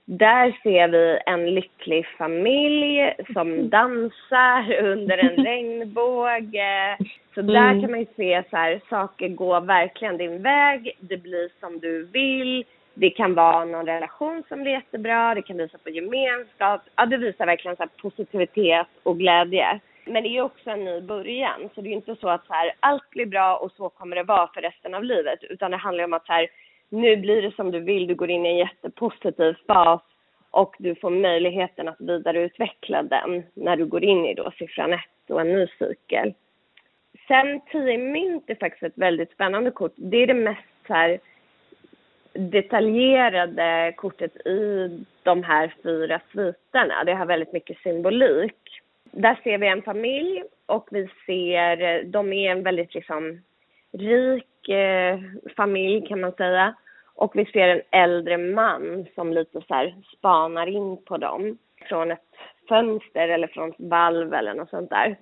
[0.07, 6.97] Där ser vi en lycklig familj som dansar under en regnbåge.
[7.35, 7.81] Så där mm.
[7.81, 12.03] kan man ju se så här, saker går verkligen din väg, det blir som du
[12.05, 12.65] vill.
[12.93, 16.81] Det kan vara någon relation som blir jättebra, det kan visa på gemenskap.
[16.95, 19.79] Ja, det visar verkligen så positivitet och glädje.
[20.05, 22.71] Men det är också en ny början, så det är inte så att så här,
[22.79, 26.03] allt blir bra och så kommer det vara för resten av livet, utan det handlar
[26.03, 26.47] om att så här,
[26.89, 30.01] nu blir det som du vill, du går in i en jättepositiv fas
[30.51, 35.01] och du får möjligheten att vidareutveckla den när du går in i då siffran 1
[35.29, 36.33] och en ny cykel.
[37.27, 39.93] Sen 10 mynt är faktiskt ett väldigt spännande kort.
[39.95, 41.19] Det är det mest så här
[42.33, 44.89] detaljerade kortet i
[45.23, 47.03] de här fyra sviterna.
[47.03, 48.81] Det har väldigt mycket symbolik.
[49.11, 53.41] Där ser vi en familj och vi ser, de är en väldigt liksom
[53.91, 55.19] rik eh,
[55.55, 56.75] familj kan man säga.
[57.15, 61.57] Och vi ser en äldre man som lite så här spanar in på dem
[61.89, 62.35] från ett
[62.69, 65.17] fönster eller från ett valv eller något sånt där.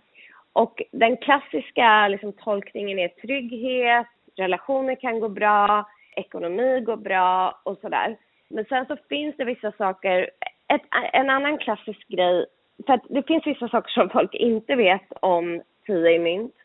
[0.53, 5.85] Och den klassiska liksom, tolkningen är trygghet, relationer kan gå bra,
[6.15, 8.17] ekonomi går bra och sådär.
[8.49, 10.29] Men sen så finns det vissa saker,
[10.73, 10.81] ett,
[11.13, 12.45] en annan klassisk grej,
[12.85, 16.55] för att det finns vissa saker som folk inte vet om tio i mynt.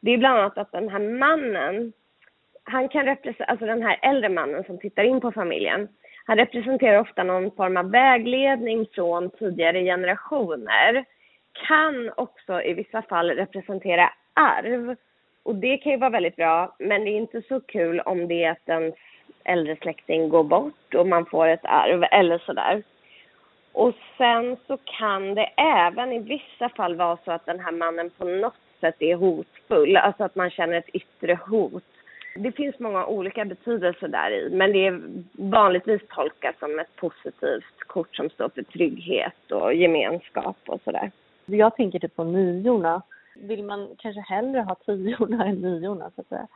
[0.00, 1.92] Det är bland annat att den här mannen
[2.64, 5.88] han kan representera, alltså den här äldre mannen som tittar in på familjen,
[6.24, 11.04] han representerar ofta någon form av vägledning från tidigare generationer.
[11.68, 14.96] Kan också i vissa fall representera arv.
[15.42, 18.44] Och det kan ju vara väldigt bra, men det är inte så kul om det
[18.44, 18.94] är att ens
[19.44, 22.82] äldre släkting går bort och man får ett arv eller sådär.
[23.72, 28.10] Och sen så kan det även i vissa fall vara så att den här mannen
[28.18, 31.84] på något sätt är hotfull, alltså att man känner ett yttre hot.
[32.34, 35.00] Det finns många olika betydelser där i, men det är
[35.32, 41.10] vanligtvis tolkat som ett positivt kort som står för trygghet och gemenskap och sådär.
[41.46, 43.02] Jag tänker typ på niorna.
[43.34, 46.46] Vill man kanske hellre ha tiorna än niorna så att säga?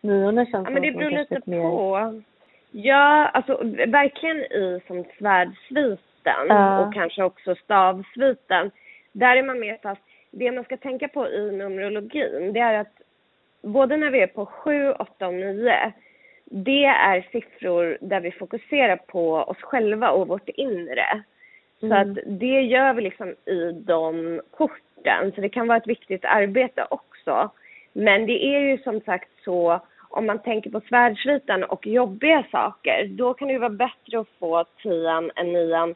[0.00, 1.60] Niorna känns Ja, men det beror lite mer...
[1.60, 2.22] på.
[2.70, 6.86] Ja, alltså verkligen i som svärdsviten Ja.
[6.86, 8.70] och kanske också stavsviten.
[9.12, 10.00] Där är man mer fast.
[10.30, 13.00] Det man ska tänka på i numerologin, det är att
[13.62, 15.92] både när vi är på 7, 8 och 9,
[16.44, 21.22] det är siffror där vi fokuserar på oss själva och vårt inre.
[21.80, 22.10] Så Mm.
[22.10, 25.32] att det gör vi liksom i de korten.
[25.34, 27.50] Så det kan vara ett viktigt arbete också.
[27.92, 29.80] Men det är ju som sagt så,
[30.10, 34.28] om man tänker på svärdsviten och jobbiga saker, då kan det ju vara bättre att
[34.38, 35.94] få tian än nian.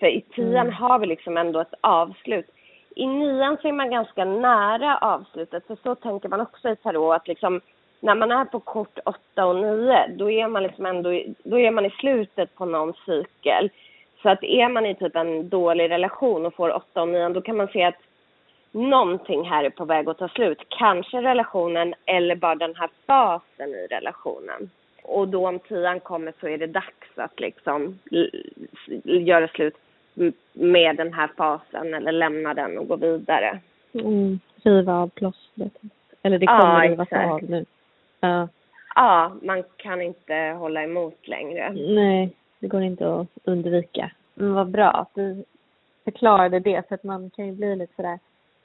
[0.00, 0.72] För i tian Mm.
[0.72, 2.50] har vi liksom ändå ett avslut.
[2.98, 7.16] I nian så är man ganska nära avslutet, för så tänker man också i tarot
[7.16, 7.60] att liksom
[8.00, 11.58] när man är på kort 8 och 9, då är man liksom ändå i, då
[11.58, 13.70] är man i slutet på någon cykel.
[14.22, 17.40] Så att är man i typ en dålig relation och får 8 och 9, då
[17.40, 18.02] kan man se att
[18.72, 20.58] någonting här är på väg att ta slut.
[20.68, 24.70] Kanske relationen eller bara den här fasen i relationen.
[25.02, 27.98] Och då om tian kommer så är det dags att liksom
[29.04, 29.74] göra slut
[30.52, 33.60] med den här fasen eller lämna den och gå vidare.
[33.92, 34.40] Mm.
[34.62, 35.72] Riva av plåstret.
[36.22, 37.30] Eller det Ja, kommer rivas exakt.
[37.30, 37.64] av nu.
[38.20, 38.48] Ja.
[38.94, 41.72] Ja, man kan inte hålla emot längre.
[41.72, 44.10] Nej, det går inte att undvika.
[44.34, 45.44] Men vad bra att du
[46.04, 48.18] förklarade det, för att man kan ju bli lite sådär,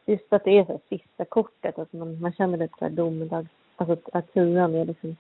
[0.05, 3.93] just att det är så sista kortet, att man, man känner lite såhär domedags, alltså
[3.93, 5.15] att- att tian är liksom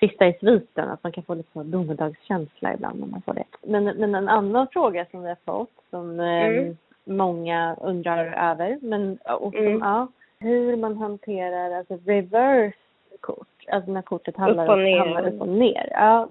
[0.00, 3.34] sista i sviten, att man kan få lite så här domedagskänsla ibland när man får
[3.34, 3.44] det.
[3.62, 6.76] Men, men en annan fråga som vi har fått, som eh, Mm.
[7.04, 9.78] många undrar över, men och som, Mm.
[9.78, 12.76] ja, hur man hanterar alltså reverse
[13.20, 14.98] kort, alltså när kortet hamnar Upp och ner.
[14.98, 15.88] hamnar upp och ner.
[15.90, 16.28] Ja,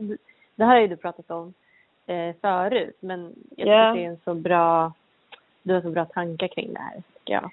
[0.55, 1.53] det här har ju du pratat om
[2.07, 3.93] eh, förut, men jag tycker Ja.
[3.93, 4.93] det är en så bra,
[5.63, 7.51] du har så bra tankar kring det här, tycker jag.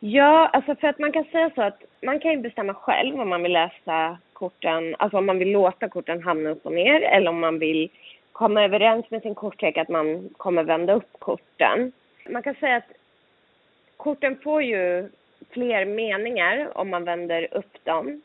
[0.00, 3.28] Ja, alltså för att man kan säga så att man kan ju bestämma själv om
[3.28, 7.30] man vill läsa korten, alltså om man vill låta korten hamna upp och ner eller
[7.30, 7.90] om man vill
[8.32, 11.92] komma överens med sin kortlek att man kommer vända upp korten.
[12.28, 12.92] Man kan säga att
[13.96, 15.08] korten får ju
[15.50, 18.22] fler meningar om man vänder upp dem.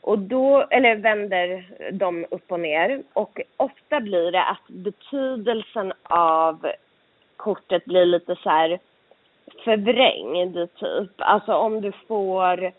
[0.00, 3.02] Och då, eller vänder dem upp och ner.
[3.12, 6.66] Och ofta blir det att betydelsen av
[7.36, 8.78] kortet blir lite så här
[9.64, 11.12] förvrängd typ.
[11.16, 12.72] Alltså om du får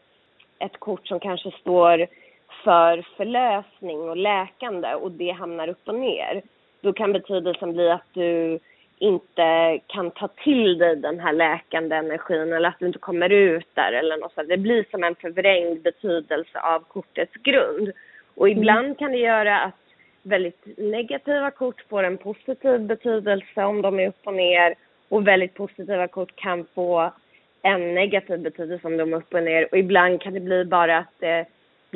[0.60, 2.08] ett kort som kanske står
[2.64, 6.42] för förlösning och läkande och det hamnar upp och ner.
[6.82, 8.60] Då kan betydelsen bli att du
[9.00, 13.68] inte kan ta till dig den här läkande energin eller att du inte kommer ut
[13.74, 14.50] där eller något sånt.
[14.50, 17.92] Det blir som en förvrängd betydelse av kortets grund.
[18.36, 19.76] Och ibland kan det göra att
[20.24, 24.76] väldigt negativa kort får en positiv betydelse om de är upp och ner
[25.10, 27.12] och väldigt positiva kort kan få
[27.62, 30.98] en negativ betydelse om de är upp och ner och ibland kan det bli bara
[30.98, 31.46] att det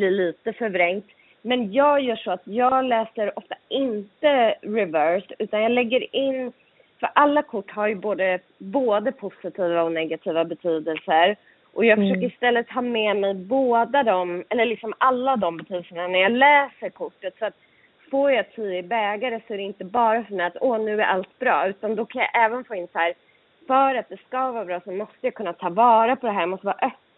[0.01, 1.05] blir lite förvrängt.
[1.41, 6.51] Men jag gör så att jag läser ofta inte reversed utan jag lägger in,
[6.99, 11.35] för alla kort har ju både, både positiva och negativa betydelser
[11.73, 12.09] och jag Mm.
[12.09, 16.89] försöker istället ha med mig båda de, eller liksom alla de betydelserna när jag läser
[16.89, 17.57] kortet så att
[18.11, 21.05] får jag tio bägare så är det inte bara för mig att åh nu är
[21.05, 23.13] allt bra utan då kan jag även få in så här
[23.67, 26.41] för att det ska vara bra så måste jag kunna ta vara på det här,
[26.41, 27.10] jag måste vara öppen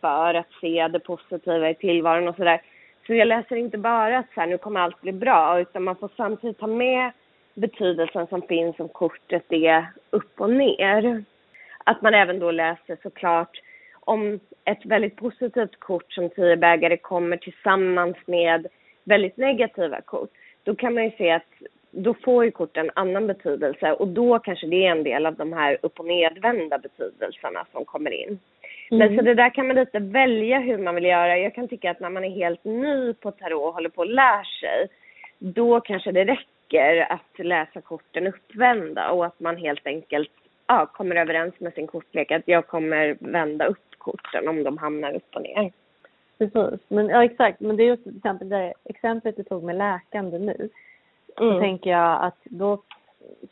[0.00, 2.62] för att se det positiva i tillvaron och sådär.
[3.06, 5.96] Så jag läser inte bara att så här, nu kommer allt bli bra utan man
[5.96, 7.12] får samtidigt ta med
[7.54, 11.24] betydelsen som finns om kortet är upp och ner.
[11.84, 13.60] Att man även då läser såklart
[14.00, 18.66] om ett väldigt positivt kort som tio bägare kommer tillsammans med
[19.04, 20.30] väldigt negativa kort,
[20.64, 21.52] då kan man ju se att
[21.90, 25.34] då får ju korten en annan betydelse och då kanske det är en del av
[25.34, 28.38] de här upp och nedvända betydelserna som kommer in.
[28.90, 29.16] Men Mm.
[29.16, 31.38] så det där kan man lite välja hur man vill göra.
[31.38, 34.08] Jag kan tycka att när man är helt ny på tarot och håller på att
[34.08, 34.88] lära sig,
[35.38, 40.30] då kanske det räcker att läsa korten uppvända och att man helt enkelt
[40.66, 45.12] ja, kommer överens med sin kortlek att jag kommer vända upp korten om de hamnar
[45.14, 45.72] upp och ner.
[46.38, 46.80] Precis.
[46.88, 47.60] Men, ja, exakt.
[47.60, 50.68] Men det är just till exempel det exemplet du tog med läkande nu.
[51.40, 51.54] Mm.
[51.54, 52.82] Så tänker jag att då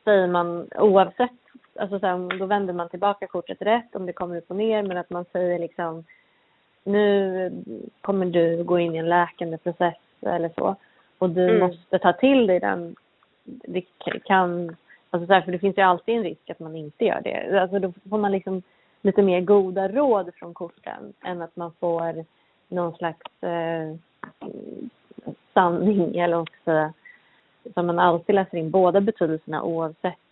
[0.04, 1.30] säger man oavsett,
[1.78, 4.82] alltså så här, då vänder man tillbaka kortet rätt om det kommer upp och ner
[4.82, 6.04] men att man säger liksom
[6.84, 7.62] nu
[8.00, 10.76] kommer du gå in i en läkande process eller så
[11.18, 11.60] och du mm.
[11.60, 12.96] måste ta till dig den.
[13.44, 13.84] Det
[14.24, 14.76] kan,
[15.10, 17.60] alltså så här, för det finns ju alltid en risk att man inte gör det.
[17.60, 18.62] Alltså då får man liksom
[19.02, 22.24] lite mer goda råd från korten än att man får
[22.68, 23.96] någon slags eh,
[25.54, 26.92] sanning eller också
[27.74, 30.25] som man alltid läser in båda betydelserna oavsett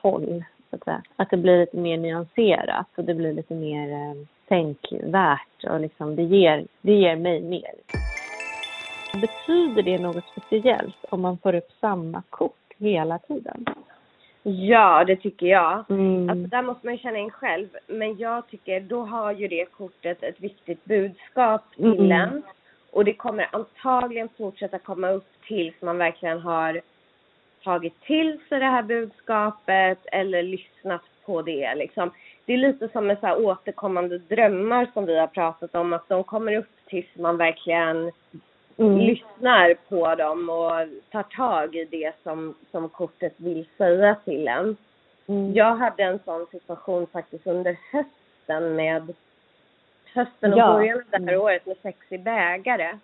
[0.00, 0.44] håll.
[0.70, 1.02] Så att, säga.
[1.16, 4.14] att det blir lite mer nyanserat och det blir lite mer eh,
[4.48, 7.72] tänkvärt och liksom det ger, det ger mig mer.
[9.20, 13.66] Betyder det något speciellt om man får upp samma kort hela tiden?
[14.42, 15.84] Ja, det tycker jag.
[15.90, 16.30] Mm.
[16.30, 17.68] Alltså, där måste man känna in själv.
[17.86, 22.12] Men jag tycker då har ju det kortet ett viktigt budskap till mm.
[22.12, 22.42] en.
[22.92, 26.80] Och det kommer antagligen fortsätta komma upp tills man verkligen har
[27.64, 31.74] tagit till sig det här budskapet eller lyssnat på det.
[31.74, 32.10] Liksom.
[32.44, 36.08] Det är lite som med så här återkommande drömmar som vi har pratat om, att
[36.08, 38.12] de kommer upp tills man verkligen
[38.76, 38.98] mm.
[38.98, 40.72] lyssnar på dem och
[41.10, 44.76] tar tag i det som, som kortet vill säga till en.
[45.26, 45.54] Mm.
[45.54, 49.14] Jag hade en sån situation faktiskt under hösten med
[50.14, 50.72] hösten och ja.
[50.72, 51.40] början av det här mm.
[51.40, 52.98] året med sex i bägare.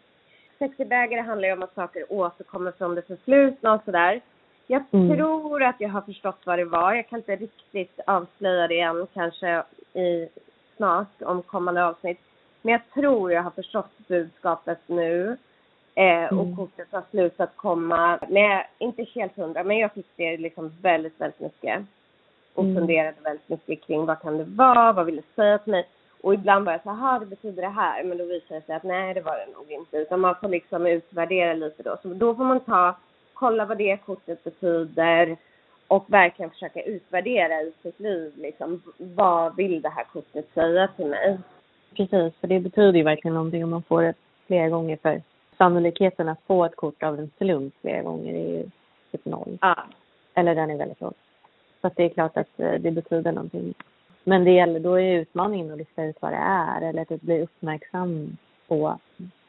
[0.59, 4.21] Sex i bägare handlar ju om att saker återkommer från det förflutna och sådär.
[4.67, 5.17] Jag mm.
[5.17, 6.95] tror att jag har förstått vad det var.
[6.95, 9.63] Jag kan inte riktigt avslöja det än kanske
[9.95, 10.29] i
[10.77, 12.21] snart om kommande avsnitt.
[12.63, 15.37] Men jag tror jag har förstått budskapet nu.
[15.95, 16.57] Eh, och mm.
[16.57, 18.19] kortet har slutat komma.
[18.29, 21.83] Men inte helt hundra, men jag fick det liksom väldigt, väldigt mycket.
[22.55, 22.77] Och mm.
[22.77, 25.89] funderade väldigt mycket kring vad kan det vara, vad vill det säga till mig?
[26.23, 28.05] Och ibland var jag så här, det betyder det här.
[28.05, 29.97] Men då visade det sig att nej, det var det nog inte.
[29.97, 31.97] Utan man får liksom utvärdera lite då.
[32.03, 32.97] Så då får man ta,
[33.37, 35.37] kolla vad det kortet betyder
[35.89, 38.33] och verkligen försöka utvärdera i sitt liv.
[38.37, 41.39] Liksom, vad vill det här kortet säga till mig?
[41.97, 44.15] Precis, för det betyder ju verkligen någonting om man får det
[44.47, 44.99] flera gånger.
[45.03, 45.23] För
[45.59, 48.71] sannolikheten att få ett kort av en slump flera gånger är ju
[49.13, 49.59] typ noll.
[49.61, 49.77] Ja.
[50.35, 51.15] Eller den är väldigt låg.
[51.81, 53.75] Så att det är klart att eh, det betyder någonting.
[54.25, 57.43] Men det gäller, då är utmaningen att lista ut vad det är eller att bli
[57.43, 58.37] uppmärksam
[58.69, 58.99] på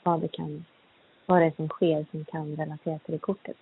[0.04, 0.66] vad det kan,
[1.26, 3.58] vad det är som sker som kan relateras till det kortet.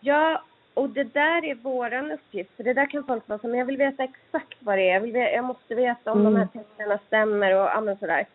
[0.00, 0.42] Ja,
[0.74, 2.56] och det där är våran uppgift.
[2.56, 4.94] För det där kan folk vara som, jag vill veta exakt vad det är.
[4.94, 6.32] Jag, vill, jag måste veta om mm.
[6.32, 6.64] de här mm.
[6.64, 8.26] tecknen stämmer och ja, sådär.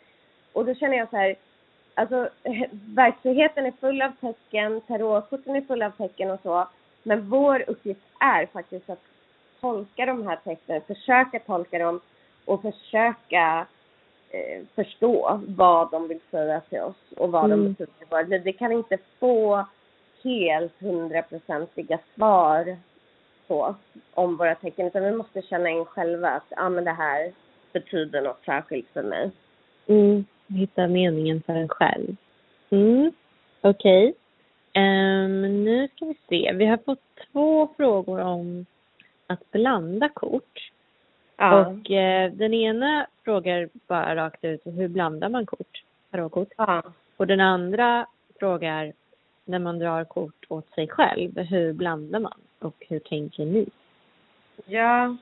[0.54, 1.36] Och då känner jag så här,
[1.94, 2.30] alltså
[2.96, 6.68] verkligheten är full av tecken, tarotkorten är fulla av tecken och så.
[7.04, 9.04] Men vår uppgift är faktiskt att
[9.62, 12.00] tolka de här tecknen, försöka tolka dem
[12.46, 13.68] och försöka
[14.30, 17.64] eh, förstå vad de vill säga till oss och vad mm.
[17.64, 18.40] de betyder för.
[18.40, 19.66] Det kan inte få
[20.26, 22.78] helt hundraprocentiga svar
[23.48, 23.76] på
[24.14, 27.32] om våra tecken utan vi måste känna in själva att ah, men det här
[27.74, 29.32] betyder något särskilt för mig.
[29.88, 30.26] Mm.
[30.48, 32.16] Hitta meningen för en själv.
[32.70, 33.12] Mm.
[33.62, 34.10] Okej.
[34.10, 34.14] Okay.
[34.84, 36.54] Um, ehm, nu ska vi se.
[36.54, 37.00] Vi har fått
[37.32, 38.66] två frågor om
[39.28, 40.72] att blanda kort.
[41.38, 41.68] Ja.
[41.68, 46.52] Och eh, den ena frågar bara rakt ut hur blandar man kort, tarotkort?
[46.58, 46.84] Ja.
[47.18, 48.08] Och den andra
[48.40, 48.94] frågar
[49.46, 53.68] när man drar kort åt sig själv, hur blandar man och hur tänker ni?
[54.66, 55.16] Ja,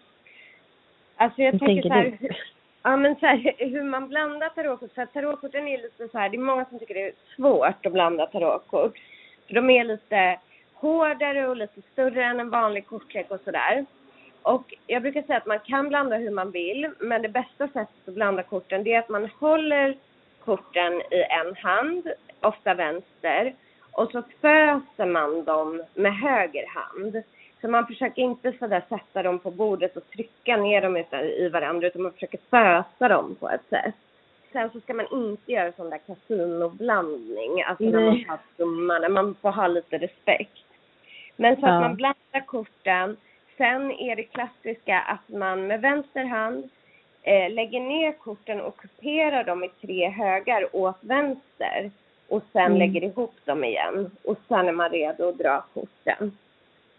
[1.15, 2.41] alltså jag hur tänker, tänker så här,
[2.84, 6.38] ja men så här, hur man blandar tarotkort, för tarotkorten är lite så här, det
[6.38, 8.97] är många som tycker det är svårt att blanda tarotkort.
[9.47, 10.39] För de är lite
[10.74, 13.86] hårdare och lite större än en vanlig kortlek och sådär.
[14.41, 18.07] Och jag brukar säga att man kan blanda hur man vill, men det bästa sättet
[18.07, 19.97] att blanda korten det är att man håller
[20.45, 22.07] korten i en hand,
[22.41, 23.53] ofta vänster,
[23.94, 27.24] och så föser man dem med höger hand.
[27.62, 31.50] Så man försöker inte så där sätta dem på bordet och trycka ner dem i
[31.50, 33.96] varandra, utan man försöker fösa dem på ett sätt.
[34.52, 39.36] Sen så ska man inte göra sån där kasinoblandning, alltså när man tar summan, man
[39.41, 40.66] får ha lite respekt.
[41.36, 43.18] Men så att man blandar korten.
[43.58, 46.70] Sen är det klassiska att man med vänster hand
[47.22, 51.91] eh, lägger ner korten och kuperar dem i tre högar åt vänster.
[52.34, 52.78] Och sen mm.
[52.78, 54.12] lägger ihop dem igen.
[54.24, 56.38] Och sen är man redo att dra korten.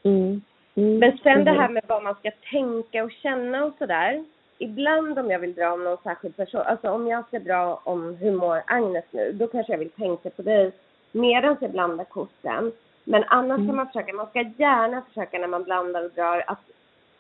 [0.02, 0.42] Mm.
[0.74, 0.98] Mm.
[0.98, 4.24] Men sen det här med vad man ska tänka och känna och sådär.
[4.58, 8.16] Ibland om jag vill dra om någon särskild person, alltså om jag ska dra om
[8.16, 10.72] hur mår Agnes nu, då kanske jag vill tänka på dig
[11.12, 12.72] medan jag blandar korten.
[13.04, 13.66] Men annars mm.
[13.66, 16.64] kan man försöka, man ska gärna försöka när man blandar och drar att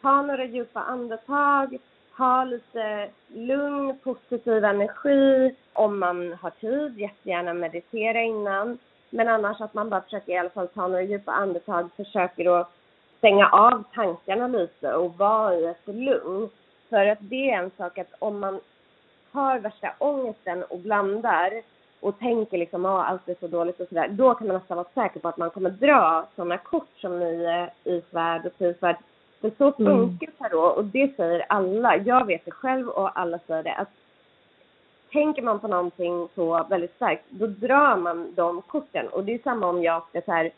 [0.02, 1.78] ta några djupa andetag,
[2.16, 5.54] ha lite lugn, positiv energi.
[5.72, 8.78] Om man har tid, jättegärna meditera innan.
[9.10, 12.70] Men annars att man bara försöker i alla fall ta några djupa andetag, försöker att
[13.18, 16.48] stänga av tankarna lite och vara i ett lugn.
[16.88, 18.60] För att det är en sak att om man
[19.32, 21.62] har värsta ångesten och blandar
[22.00, 24.88] och tänker liksom att allt är så dåligt och sådär, då kan man nästan vara
[24.94, 28.96] säker på att man kommer dra sådana kort som nio eh, i svärd och tio.
[29.44, 30.36] För så funkar mm.
[30.38, 31.96] tarot och det säger alla.
[31.96, 33.74] Jag vet det själv och alla säger det.
[33.74, 33.88] Att
[35.12, 39.08] tänker man på någonting så väldigt starkt, då drar man de korten.
[39.08, 40.50] Och det är samma om jag ska så här,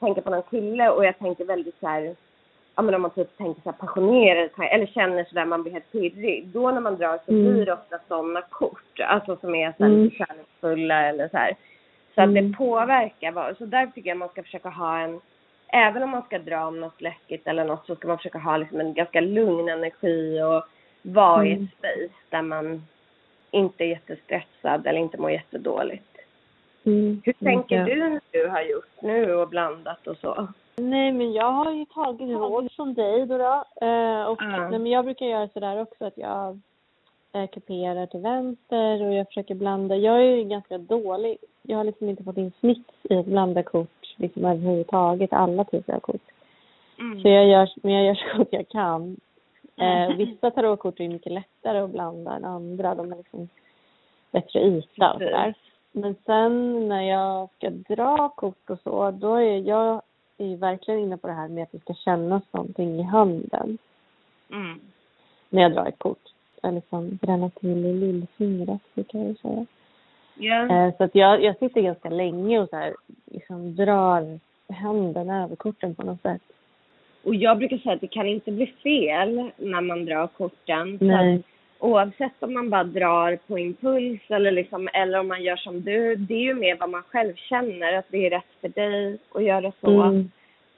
[0.00, 2.14] tänka på någon kille och jag tänker väldigt så här,
[2.74, 5.92] ja men om man typ tänker så här passionerad eller känner sådär man blir helt
[5.92, 6.46] pirrig.
[6.46, 7.52] Då när man drar så mm.
[7.52, 10.10] blir det ofta sådana kort, alltså som är så här, mm.
[10.10, 11.56] kärleksfulla eller så här.
[12.14, 12.54] Så att det mm.
[12.54, 13.54] påverkar.
[13.58, 15.20] Så där tycker jag man ska försöka ha en,
[15.74, 18.56] även om man ska dra om något läskigt eller något så ska man försöka ha
[18.56, 20.64] liksom en ganska lugn energi och
[21.02, 21.46] vara mm.
[21.46, 21.68] i ett mm.
[21.78, 22.86] space där man
[23.50, 26.18] inte är jättestressad eller inte mår jättedåligt.
[26.84, 27.22] Mm.
[27.24, 27.84] Hur tänker ja.
[27.84, 30.48] du när du har gjort nu och blandat och så?
[30.76, 33.38] Nej, men jag har ju tagit råd från dig då.
[33.38, 33.64] då.
[33.86, 34.70] Eh, och, mm.
[34.70, 36.60] nej, men jag brukar göra sådär också att jag
[37.32, 39.96] eh, kuperar till vänster och jag försöker blanda.
[39.96, 41.38] Jag är ju ganska dålig.
[41.62, 45.92] Jag har liksom inte fått in snitt i att blanda kort liksom överhuvudtaget, alla typer
[45.92, 46.22] av kort.
[46.98, 47.22] Mm.
[47.22, 49.16] Så jag gör, men jag gör så gott jag kan.
[49.76, 52.94] Eh, vissa tarotkort är mycket lättare att blanda än andra.
[52.94, 53.48] De har liksom
[54.30, 55.54] bättre yta och sådär.
[55.92, 60.02] Men sen när jag ska dra kort och så, då är jag
[60.38, 63.78] är verkligen inne på det här med att det ska kännas någonting i handen.
[64.50, 64.80] Mm.
[65.48, 66.32] När jag drar ett kort.
[66.62, 69.66] Jag liksom bränna till i lillfingret, brukar jag säga.
[70.36, 70.96] Yeah.
[70.96, 72.94] Så att jag, jag sitter ganska länge och så här,
[73.26, 76.42] liksom drar händerna över korten på något sätt.
[77.24, 80.98] Och jag brukar säga att det kan inte bli fel när man drar korten.
[81.00, 81.42] Nej.
[81.78, 86.16] oavsett om man bara drar på impuls eller, liksom, eller om man gör som du,
[86.16, 89.44] det är ju mer vad man själv känner, att det är rätt för dig att
[89.44, 90.02] göra så.
[90.02, 90.30] Mm.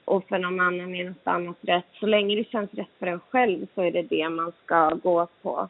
[0.05, 1.85] Och för någon annan är något annat rätt.
[1.99, 5.27] Så länge det känns rätt för en själv så är det det man ska gå
[5.41, 5.69] på.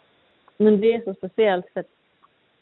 [0.57, 1.96] Men det är så speciellt för att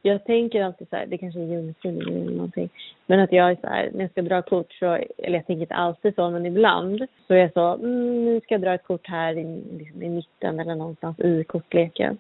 [0.05, 2.69] jag tänker alltid så här, det kanske är jungfrun eller någonting,
[3.05, 4.85] men att jag är så här, när jag ska dra kort så,
[5.17, 8.53] eller jag tänker inte alltid så, men ibland så är jag så, mm, nu ska
[8.53, 12.17] jag dra ett kort här i, liksom i mitten eller någonstans i kortleken.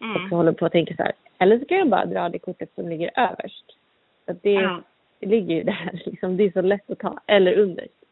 [0.00, 0.16] Mm.
[0.16, 2.38] Och så håller på att tänka så här, eller så kan jag bara dra det
[2.38, 3.64] kortet som ligger överst.
[4.26, 4.82] Att det, mm.
[5.20, 8.04] det ligger ju där, liksom, det är så lätt att ta, eller underst.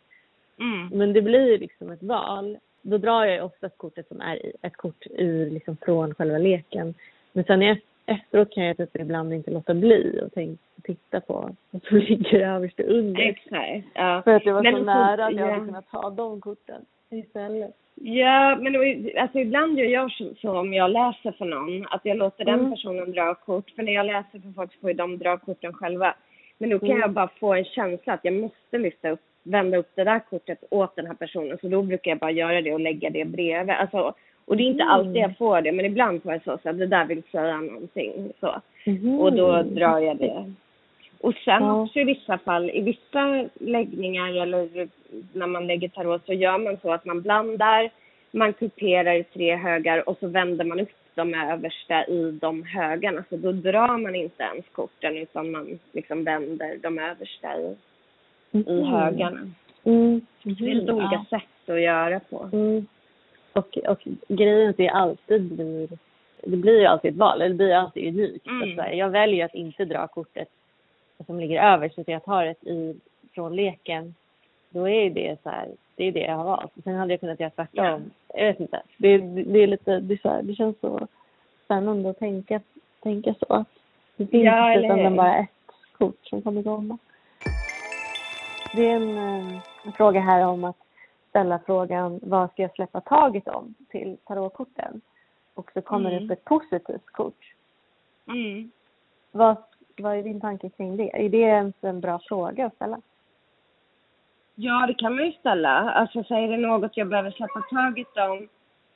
[0.58, 0.88] Mm.
[0.98, 2.58] Men det blir liksom ett val.
[2.82, 6.94] Då drar jag oftast kortet som är ett kort ur, liksom, från själva leken.
[7.32, 11.50] Men sen är efteråt kan jag typ ibland inte låta bli och tänka, titta på
[11.70, 13.22] vad som ligger överst och under.
[13.22, 13.86] Exakt.
[13.94, 14.22] Ja.
[14.24, 15.52] För att det var men så nära att jag ja.
[15.52, 17.76] hade kunnat ta de korten istället.
[17.94, 18.76] Ja, men
[19.18, 22.60] alltså ibland gör jag så, så om jag läser för någon, att jag låter mm.
[22.60, 23.70] den personen dra kort.
[23.70, 26.14] För när jag läser för folk så får ju de dra korten själva.
[26.58, 27.00] Men då kan mm.
[27.00, 30.64] jag bara få en känsla att jag måste lyfta upp, vända upp det där kortet
[30.70, 31.58] åt den här personen.
[31.60, 33.74] Så då brukar jag bara göra det och lägga det bredvid.
[33.74, 34.14] Alltså,
[34.44, 34.94] och det är inte mm.
[34.94, 38.32] alltid jag får det, men ibland får jag så, att det där vill säga någonting.
[38.40, 38.60] Så.
[38.84, 39.20] Mm.
[39.20, 40.52] Och då drar jag det.
[41.20, 41.82] Och sen ja.
[41.82, 44.88] också i vissa fall, i vissa läggningar eller
[45.32, 47.90] när man lägger tarot så gör man så att man blandar,
[48.30, 53.24] man kuperar i tre högar och så vänder man upp de översta i de högarna.
[53.28, 57.76] Så då drar man inte ens korten utan man liksom vänder de översta i,
[58.52, 58.68] mm.
[58.68, 59.50] i högarna.
[59.84, 60.20] Mm.
[60.42, 61.38] Det är lite olika ja.
[61.38, 62.48] sätt att göra på.
[62.52, 62.86] Mm.
[63.52, 63.98] Och, och
[64.28, 65.88] grejen är att det alltid blir,
[66.42, 68.46] det blir ju alltid ett val, det blir alltid unikt.
[68.46, 68.76] Mm.
[68.76, 70.48] Så jag väljer att inte dra kortet
[71.26, 72.96] som ligger överst utan jag tar ett i,
[73.34, 74.14] från leken.
[74.70, 76.72] Då är det så här, det är det jag har valt.
[76.84, 77.84] Sen hade jag kunnat göra tvärtom.
[77.84, 78.00] Ja.
[78.34, 78.82] Jag vet inte.
[78.96, 81.08] Det, det är lite, det, är så här, det känns så
[81.64, 82.60] spännande att tänka,
[83.02, 83.64] tänka så.
[84.16, 85.48] Det finns ja, utan bara ett
[85.98, 86.98] kort som kommer komma.
[88.74, 90.81] Det är en, eh, en fråga här om att
[91.32, 95.00] ställa frågan vad ska jag släppa taget om till tarotkorten?
[95.54, 96.18] Och så kommer mm.
[96.18, 97.54] det upp ett positivt kort.
[98.28, 98.70] Mm.
[99.30, 99.56] Vad,
[99.96, 101.24] vad är din tanke kring det?
[101.24, 103.00] Är det ens en bra fråga att ställa?
[104.54, 105.70] Ja, det kan man ju ställa.
[105.70, 108.48] Alltså, så är det något jag behöver släppa taget om?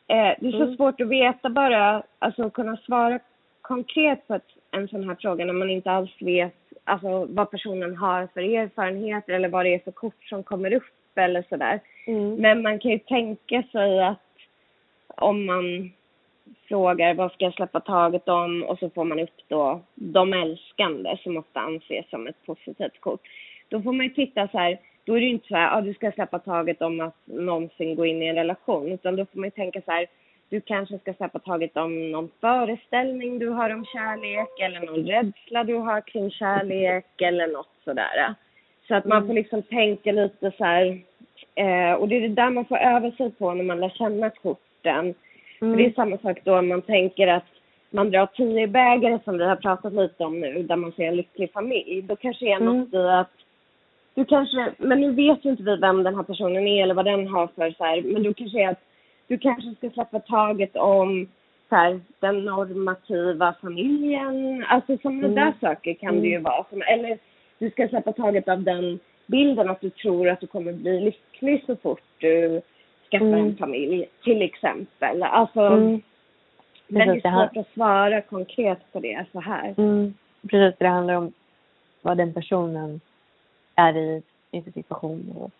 [0.07, 0.77] Eh, det är så mm.
[0.77, 3.19] svårt att veta bara, alltså kunna svara
[3.61, 7.97] konkret på ett, en sån här fråga när man inte alls vet alltså, vad personen
[7.97, 11.81] har för erfarenheter eller vad det är för kort som kommer upp eller sådär.
[12.07, 12.35] Mm.
[12.35, 14.21] Men man kan ju tänka sig att
[15.09, 15.93] om man
[16.69, 21.17] frågar vad ska jag släppa taget om och så får man upp då de älskande
[21.23, 23.21] som ofta anses som ett positivt kort.
[23.69, 25.81] Då får man ju titta så här, då är det ju inte så här, ah,
[25.81, 29.39] du ska släppa taget om att någonsin gå in i en relation utan då får
[29.39, 30.07] man ju tänka så här,
[30.49, 35.65] du kanske ska släppa taget om någon föreställning du har om kärlek eller någon rädsla
[35.65, 38.35] du har kring kärlek eller något sådär.
[38.89, 41.01] Så att man får liksom tänka lite så här,
[41.57, 44.31] eh, och det är det där man får öva sig på när man lär känna
[44.31, 45.15] korten.
[45.59, 47.45] För det är samma sak då om man tänker att
[47.91, 51.17] man drar tio bägare som vi har pratat lite om nu, där man ser en
[51.17, 52.03] lycklig familj.
[52.03, 53.31] Då kanske det är något i att
[54.15, 57.05] du kanske, men nu vet ju inte vi vem den här personen är eller vad
[57.05, 58.83] den har för så här, men då kanske är att
[59.27, 61.29] du kanske ska släppa taget om
[61.69, 64.65] så här, den normativa familjen.
[64.69, 66.65] Alltså sådana där saker kan det ju vara.
[66.71, 67.19] Som, eller
[67.59, 71.65] du ska släppa taget av den bilden att du tror att du kommer bli lycklig
[71.67, 72.61] så fort du
[73.11, 75.23] skaffar en familj, till exempel.
[75.23, 76.03] Alltså, men
[76.89, 79.75] det Precis, det är svårt att svara konkret på det så här.
[79.79, 80.15] Mm.
[80.51, 81.33] Precis, det handlar om
[82.03, 83.01] vad den personen
[83.75, 85.35] är i, i sin situation.
[85.39, 85.51] Och,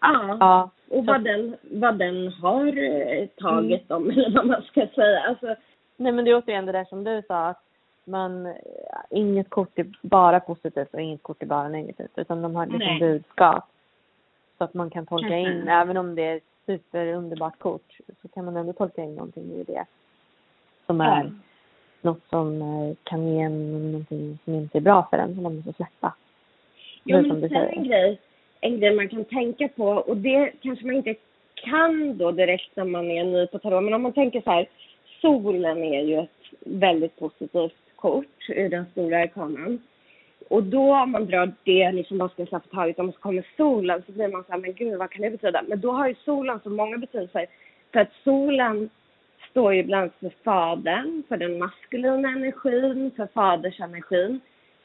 [0.00, 0.36] Ja.
[0.40, 5.20] ja, Och vad den, vad den har eh, tagit om, eller vad man ska säga.
[5.20, 5.54] Alltså,
[5.96, 7.62] Nej men det är återigen det där som du sa att
[8.10, 8.52] man, eh,
[9.10, 12.86] inget kort är bara positivt och inget kort är bara negativt utan de har liksom
[12.86, 13.00] Nej.
[13.00, 13.64] budskap.
[14.58, 18.44] Så att man kan tolka in, även om det är ett superunderbart kort så kan
[18.44, 19.84] man ändå tolka in någonting i det.
[20.86, 21.30] Som är Ja.
[22.02, 25.56] något som eh, kan ge en någonting som inte är bra för en som man
[25.56, 26.14] måste släppa.
[27.04, 27.76] Jo, Det är men som du sen säger.
[27.78, 28.20] en grej,
[28.60, 31.14] en grej man kan tänka på och det kanske man inte
[31.54, 33.84] kan då direkt när man är ny på tarot.
[33.84, 34.68] Men om man tänker så här,
[35.20, 36.30] solen är ju ett
[36.60, 39.78] väldigt positivt kort ur den stora arkanan.
[40.48, 44.02] Och då om man drar det, liksom bara ska släppa taget om, så kommer solen,
[44.06, 45.62] så blir man så här, men gud vad kan det betyda?
[45.68, 47.46] Men då har ju solen så många betydelser.
[47.92, 48.90] För att solen
[49.50, 54.40] står ju bland annat för fadern, för den maskulina energin, för fadersenergin.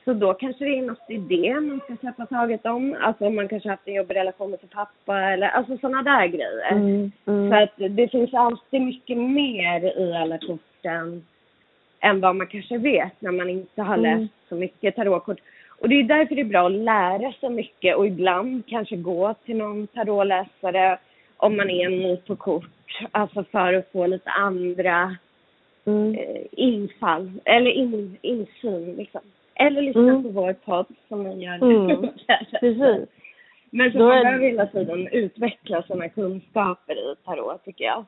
[0.05, 2.95] Så då kanske det är något i det man ska släppa taget om.
[3.01, 6.27] Alltså om man kanske haft en jobbig relation med sin pappa eller alltså sådana där
[6.27, 6.71] grejer.
[6.71, 7.49] Mm, mm.
[7.49, 11.23] Så att det finns alltid mycket mer i alla korten
[12.05, 14.19] än vad man kanske vet när man inte har Mm.
[14.19, 15.39] läst så mycket tarotkort.
[15.81, 19.33] Och det är därför det är bra att lära sig mycket och ibland kanske gå
[19.45, 20.97] till någon tarotläsare
[21.37, 22.65] om man är ny på kort.
[23.11, 25.15] Alltså för att få lite andra
[25.87, 26.15] Mm.
[26.15, 29.21] eh, infall, eller in, insyn liksom.
[29.55, 30.23] Eller lyssna Mm.
[30.23, 31.87] på vår podd som vi gör Mm.
[32.59, 33.09] Precis.
[33.69, 38.05] Men så man behöver hela tiden utveckla sina kunskaper i tarot tycker jag.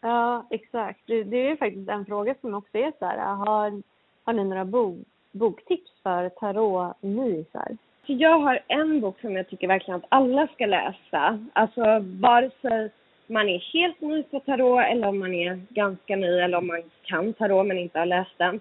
[0.00, 1.00] Ja, exakt.
[1.06, 3.82] Det, det är faktiskt en fråga som också är så här, har,
[4.24, 4.98] har ni några bo,
[5.32, 7.76] boktips för tarotnysar?
[8.06, 11.46] Jag har en bok som jag tycker verkligen att alla ska läsa.
[11.52, 11.82] Alltså
[12.20, 12.90] vare sig
[13.26, 16.82] man är helt ny på tarot eller om man är ganska ny eller om man
[17.02, 18.60] kan tarot men inte har läst den.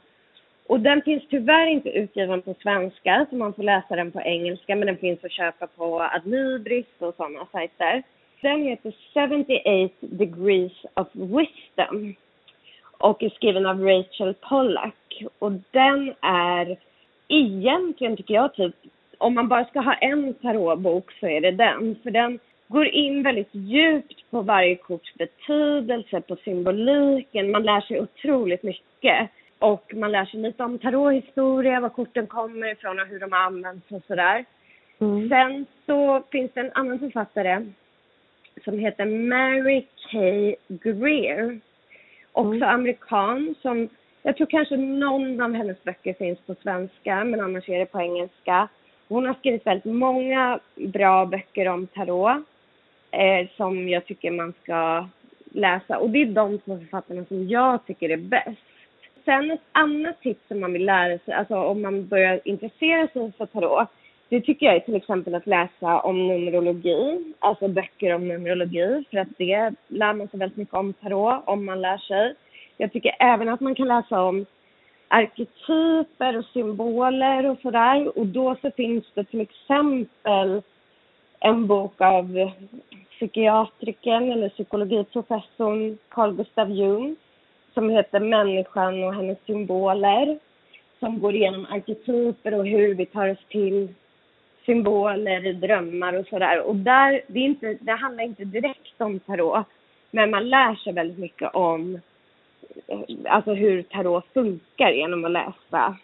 [0.68, 4.76] Och den finns tyvärr inte utgiven på svenska så man får läsa den på engelska
[4.76, 8.04] men den finns att köpa på Adlibris och sådana sajter.
[8.42, 12.16] Den heter 78 degrees of wisdom
[12.98, 15.24] och är skriven av Rachel Pollack.
[15.40, 16.78] Och den är
[17.28, 18.76] egentligen tycker jag typ,
[19.18, 21.96] om man bara ska ha en tarotbok så är det den.
[22.04, 27.52] För den går in väldigt djupt på varje korts betydelse, på symboliken.
[27.52, 29.30] Man lär sig otroligt mycket.
[29.60, 33.92] Och man lär sig lite om tarothistoria, var korten kommer ifrån och hur de används
[33.92, 34.46] och sådär.
[35.00, 35.30] Mm.
[35.30, 37.66] Sen så finns det en annan författare
[38.64, 40.20] som heter Mary K.
[40.68, 41.60] Greer.
[42.32, 42.70] Också Mm.
[42.70, 43.90] amerikan som,
[44.24, 48.02] jag tror kanske någon av hennes böcker finns på svenska men annars är det på
[48.02, 48.68] engelska.
[49.08, 52.38] Hon har skrivit väldigt många bra böcker om tarot
[53.12, 55.08] eh, som jag tycker man ska
[55.52, 58.62] läsa och det är de två författarna som jag tycker är bäst.
[59.26, 63.32] Sen ett annat tips om man vill lära sig, alltså om man börjar intressera sig
[63.38, 63.90] för tarot,
[64.30, 69.18] det tycker jag är till exempel att läsa om numerologi, alltså böcker om numerologi, för
[69.18, 72.36] att det lär man sig väldigt mycket om tarot, om man lär sig.
[72.78, 74.46] Jag tycker även att man kan läsa om
[75.08, 78.18] arketyper och symboler och sådär.
[78.18, 80.62] Och då så finns det till exempel
[81.40, 82.52] en bok av
[83.12, 87.16] psykiatrikern eller psykologiprofessorn Carl Gustav Jung
[87.74, 90.40] som heter Människan och hennes symboler
[91.00, 93.94] som går igenom arketyper och hur vi tar oss till
[94.70, 96.62] symboler drömmar och sådär.
[96.62, 99.66] Och där, det, är inte, det handlar inte direkt om tarot,
[100.12, 102.00] men man lär sig väldigt mycket om
[102.88, 105.98] eh, alltså hur tarot funkar genom att läsa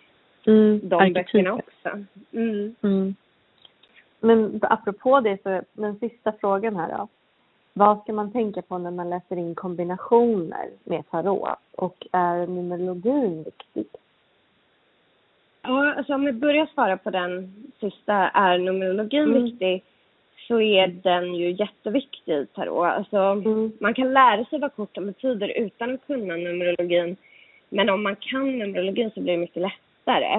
[0.48, 0.80] Mm.
[0.84, 1.24] de Arketyper.
[1.24, 2.06] böckerna också.
[2.32, 2.76] Mm.
[2.84, 3.16] Mm.
[4.20, 7.08] Men apropå det, så den sista frågan här då.
[7.74, 11.60] Vad ska man tänka på när man läser in kombinationer med tarot?
[11.72, 13.88] Och är numerologin viktig?
[15.68, 19.44] Ja, alltså om vi börjar svara på den sista, är numerologin Mm.
[19.44, 19.84] viktig?
[20.48, 22.86] så är den ju jätteviktig i tarot.
[22.86, 23.72] Alltså, Mm.
[23.80, 27.16] Man kan lära sig vad korten betyder utan att kunna numerologin.
[27.70, 30.34] Men om man kan numerologin så blir det mycket lättare.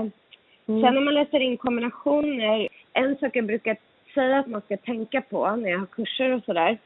[0.68, 0.82] Mm.
[0.82, 3.76] Sen när man läser in kombinationer, en sak jag brukar
[4.14, 6.78] säga att man ska tänka på när jag har kurser och sådär,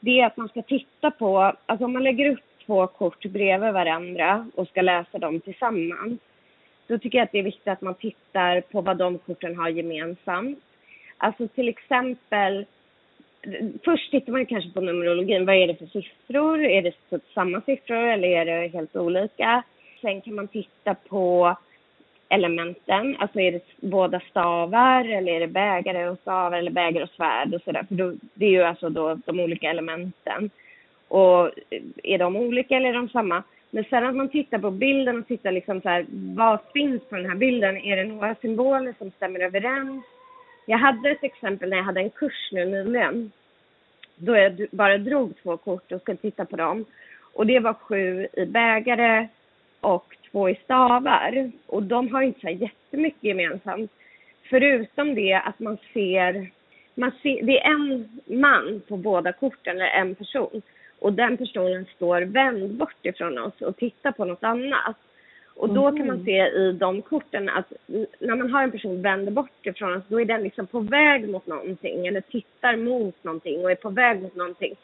[0.00, 3.72] det är att man ska titta på, alltså om man lägger upp två kort bredvid
[3.72, 6.20] varandra och ska läsa dem tillsammans,
[6.88, 9.68] då tycker jag att det är viktigt att man tittar på vad de korten har
[9.68, 10.58] gemensamt.
[11.16, 12.66] Alltså till exempel,
[13.84, 16.64] först tittar man kanske på numerologin, vad är det för siffror?
[16.64, 19.62] Är det samma siffror eller är det helt olika?
[20.00, 21.56] Sen kan man titta på
[22.28, 27.10] elementen, alltså är det båda stavar eller är det bägare och stavar eller bägare och
[27.10, 27.84] svärd och sådär.
[27.88, 30.50] För då, det är ju alltså då de olika elementen.
[31.08, 33.42] Och eh, är de olika eller är de samma?
[33.70, 37.16] Men sen att man tittar på bilden och tittar liksom så här, vad finns på
[37.16, 37.76] den här bilden?
[37.76, 40.04] Är det några symboler som stämmer överens?
[40.66, 43.32] Jag hade ett exempel när jag hade en kurs nu nyligen.
[44.16, 46.84] Då jag bara drog två kort och skulle titta på dem.
[47.32, 49.28] Och det var sju i bägare
[49.80, 51.50] och två i stavar.
[51.66, 53.92] Och de har inte så här jättemycket gemensamt.
[54.50, 56.50] Förutom det att man ser,
[56.94, 60.62] man ser, det är en man på båda korten, eller en person.
[60.98, 64.96] Och den personen står vänd bort ifrån oss och tittar på något annat.
[65.56, 66.24] Och då kan man Mhm.
[66.24, 67.72] se i de korten att
[68.18, 71.28] när man har en person vänd bort ifrån oss, då är den liksom på väg
[71.28, 74.74] mot någonting eller tittar mot någonting och är på väg mot någonting.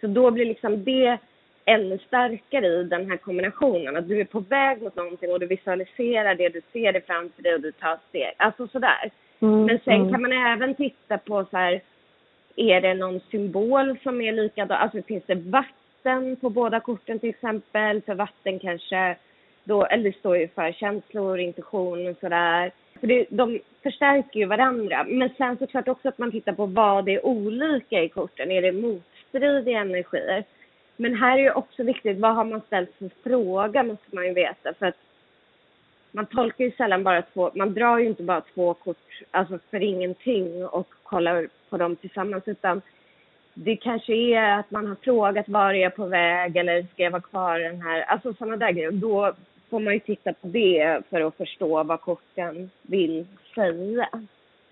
[0.00, 1.18] Så då blir liksom det
[1.64, 3.96] ännu starkare i den här kombinationen.
[3.96, 7.42] Att du är på väg mot någonting och du visualiserar det, du ser det framför
[7.42, 8.34] dig och du tar steg.
[8.36, 9.10] Alltså sådär.
[9.40, 9.64] Mm.
[9.64, 10.12] Men sen mm.
[10.12, 11.80] kan man även titta på så här,
[12.56, 14.78] är det någon symbol som är likadan?
[14.78, 18.02] Alltså finns det vatten på båda korten till exempel?
[18.02, 19.16] För vatten kanske,
[19.64, 22.70] då, eller det står ju för känslor, intuition och sådär.
[23.00, 25.04] För det, de förstärker ju varandra.
[25.08, 28.50] Men sen såklart också att man tittar på vad det är olika i korten.
[28.50, 30.44] Är det motstridiga energier?
[30.96, 34.32] Men här är ju också viktigt, vad har man ställt för fråga måste man ju
[34.32, 34.74] veta.
[34.74, 34.96] För att
[36.12, 38.96] man tolkar ju sällan bara två, man drar ju inte bara två kort
[39.30, 42.82] alltså för ingenting och kollar på dem tillsammans utan
[43.54, 47.10] det kanske är att man har frågat var är jag på väg eller ska jag
[47.10, 48.90] vara kvar i den här, alltså sådana där grejer.
[48.90, 49.32] Då
[49.70, 54.08] får man ju titta på det för att förstå vad korten vill säga.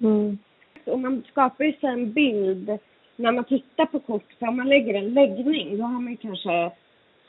[0.01, 0.39] Mm.
[0.85, 2.79] Och man skapar ju sen en bild
[3.17, 6.17] när man tittar på kort, för om man lägger en läggning då har man ju
[6.17, 6.71] kanske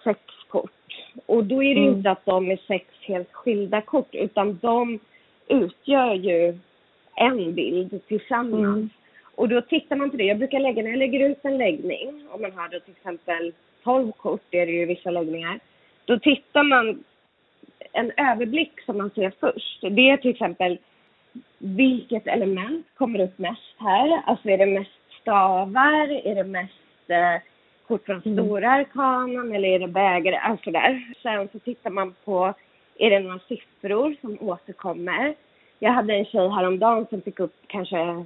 [0.03, 0.19] sex
[0.51, 0.71] kort.
[1.25, 1.93] Och då är det Mm.
[1.93, 4.99] inte att de är sex helt skilda kort utan de
[5.47, 6.57] utgör ju
[7.15, 8.75] en bild tillsammans.
[8.75, 8.89] Mm.
[9.35, 10.23] Och då tittar man på det.
[10.23, 13.53] Jag brukar lägga, när jag lägger ut en läggning, om man har då till exempel
[13.83, 15.59] 12 kort, det är det ju vissa läggningar,
[16.05, 17.03] då tittar man
[17.93, 19.81] en överblick som man ser först.
[19.81, 20.77] Det är till exempel
[21.57, 24.21] vilket element kommer upp mest här?
[24.25, 26.27] Alltså är det mest stavar?
[26.27, 27.41] Är det mest eh,
[27.91, 28.45] kort från Mm.
[28.45, 30.35] stora arkanen eller är det bägare?
[30.35, 31.13] Alltså där.
[31.21, 32.53] Sen så tittar man på,
[32.97, 35.33] är det några siffror som återkommer?
[35.79, 38.25] Jag hade en tjej häromdagen som fick upp kanske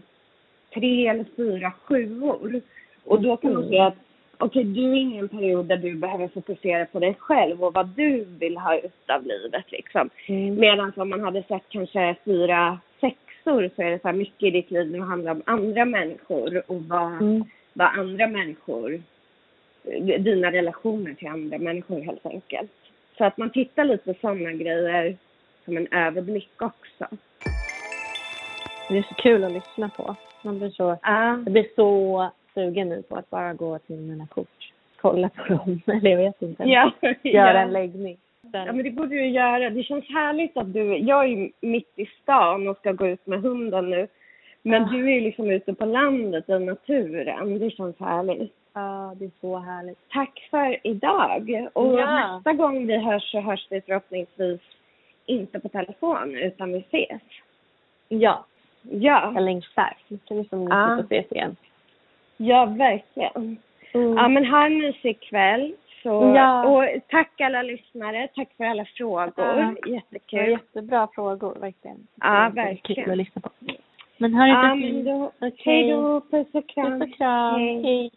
[0.73, 2.61] tre eller fyra sjuor.
[3.05, 3.71] Och då kan man Mm.
[3.71, 3.93] se att
[4.37, 7.87] okej, du är i en period där du behöver fokusera på dig själv och vad
[7.87, 10.09] du vill ha ut av livet liksom.
[10.27, 10.55] Mm.
[10.55, 14.51] Medan om man hade sett kanske fyra sexor så är det så här mycket i
[14.51, 17.43] ditt liv som handlar om andra människor och vad, Mm.
[17.73, 19.01] vad andra människor,
[20.19, 22.71] dina relationer till andra människor helt enkelt.
[23.17, 25.17] Så att man tittar lite på sådana grejer
[25.65, 27.07] som en överblick också.
[28.89, 30.15] Det är så kul att lyssna på.
[30.43, 31.27] Man blir så, Ja.
[31.29, 34.71] jag blir så sugen nu på att bara gå till mina kort.
[35.01, 36.63] Kolla på dem, eller jag vet inte.
[36.63, 36.91] Ja,
[37.23, 37.59] Göra ja.
[37.59, 38.17] en läggning.
[38.53, 39.69] Ja men det borde du göra.
[39.69, 43.25] Det känns härligt att du, jag är ju mitt i stan och ska gå ut
[43.27, 44.07] med hunden nu.
[44.61, 44.89] Men Ja.
[44.91, 47.59] du är ju liksom ute på landet i naturen.
[47.59, 48.53] Det känns härligt.
[48.75, 49.97] Ja, det är så härligt.
[50.09, 51.67] Tack för idag.
[51.73, 52.35] Och Ja.
[52.35, 54.61] nästa gång vi hörs så hörs vi förhoppningsvis
[55.25, 57.21] inte på telefon utan vi ses.
[58.07, 58.45] Ja,
[58.91, 59.97] Ja, jag längtar.
[60.07, 60.93] Nu ska vi som Ja.
[60.93, 61.55] att ses igen.
[62.37, 63.57] ja verkligen.
[63.93, 64.17] Mm.
[64.17, 65.73] Ja men ha en mysig kväll.
[66.03, 66.65] Så, Ja.
[66.67, 68.27] Och tack alla lyssnare.
[68.35, 69.33] Tack för alla frågor.
[69.37, 69.73] Ja.
[69.83, 70.49] Det Jättekul.
[70.49, 72.07] jättebra frågor, verkligen.
[72.21, 73.03] Ja, Det verkligen.
[73.03, 73.49] Kul att lyssna på.
[74.17, 75.31] Men hör men då,
[75.65, 76.21] hej då.
[76.31, 76.99] Puss och kram.
[76.99, 77.59] Puss och kram.
[77.59, 77.81] Hej.
[77.83, 78.11] Hej.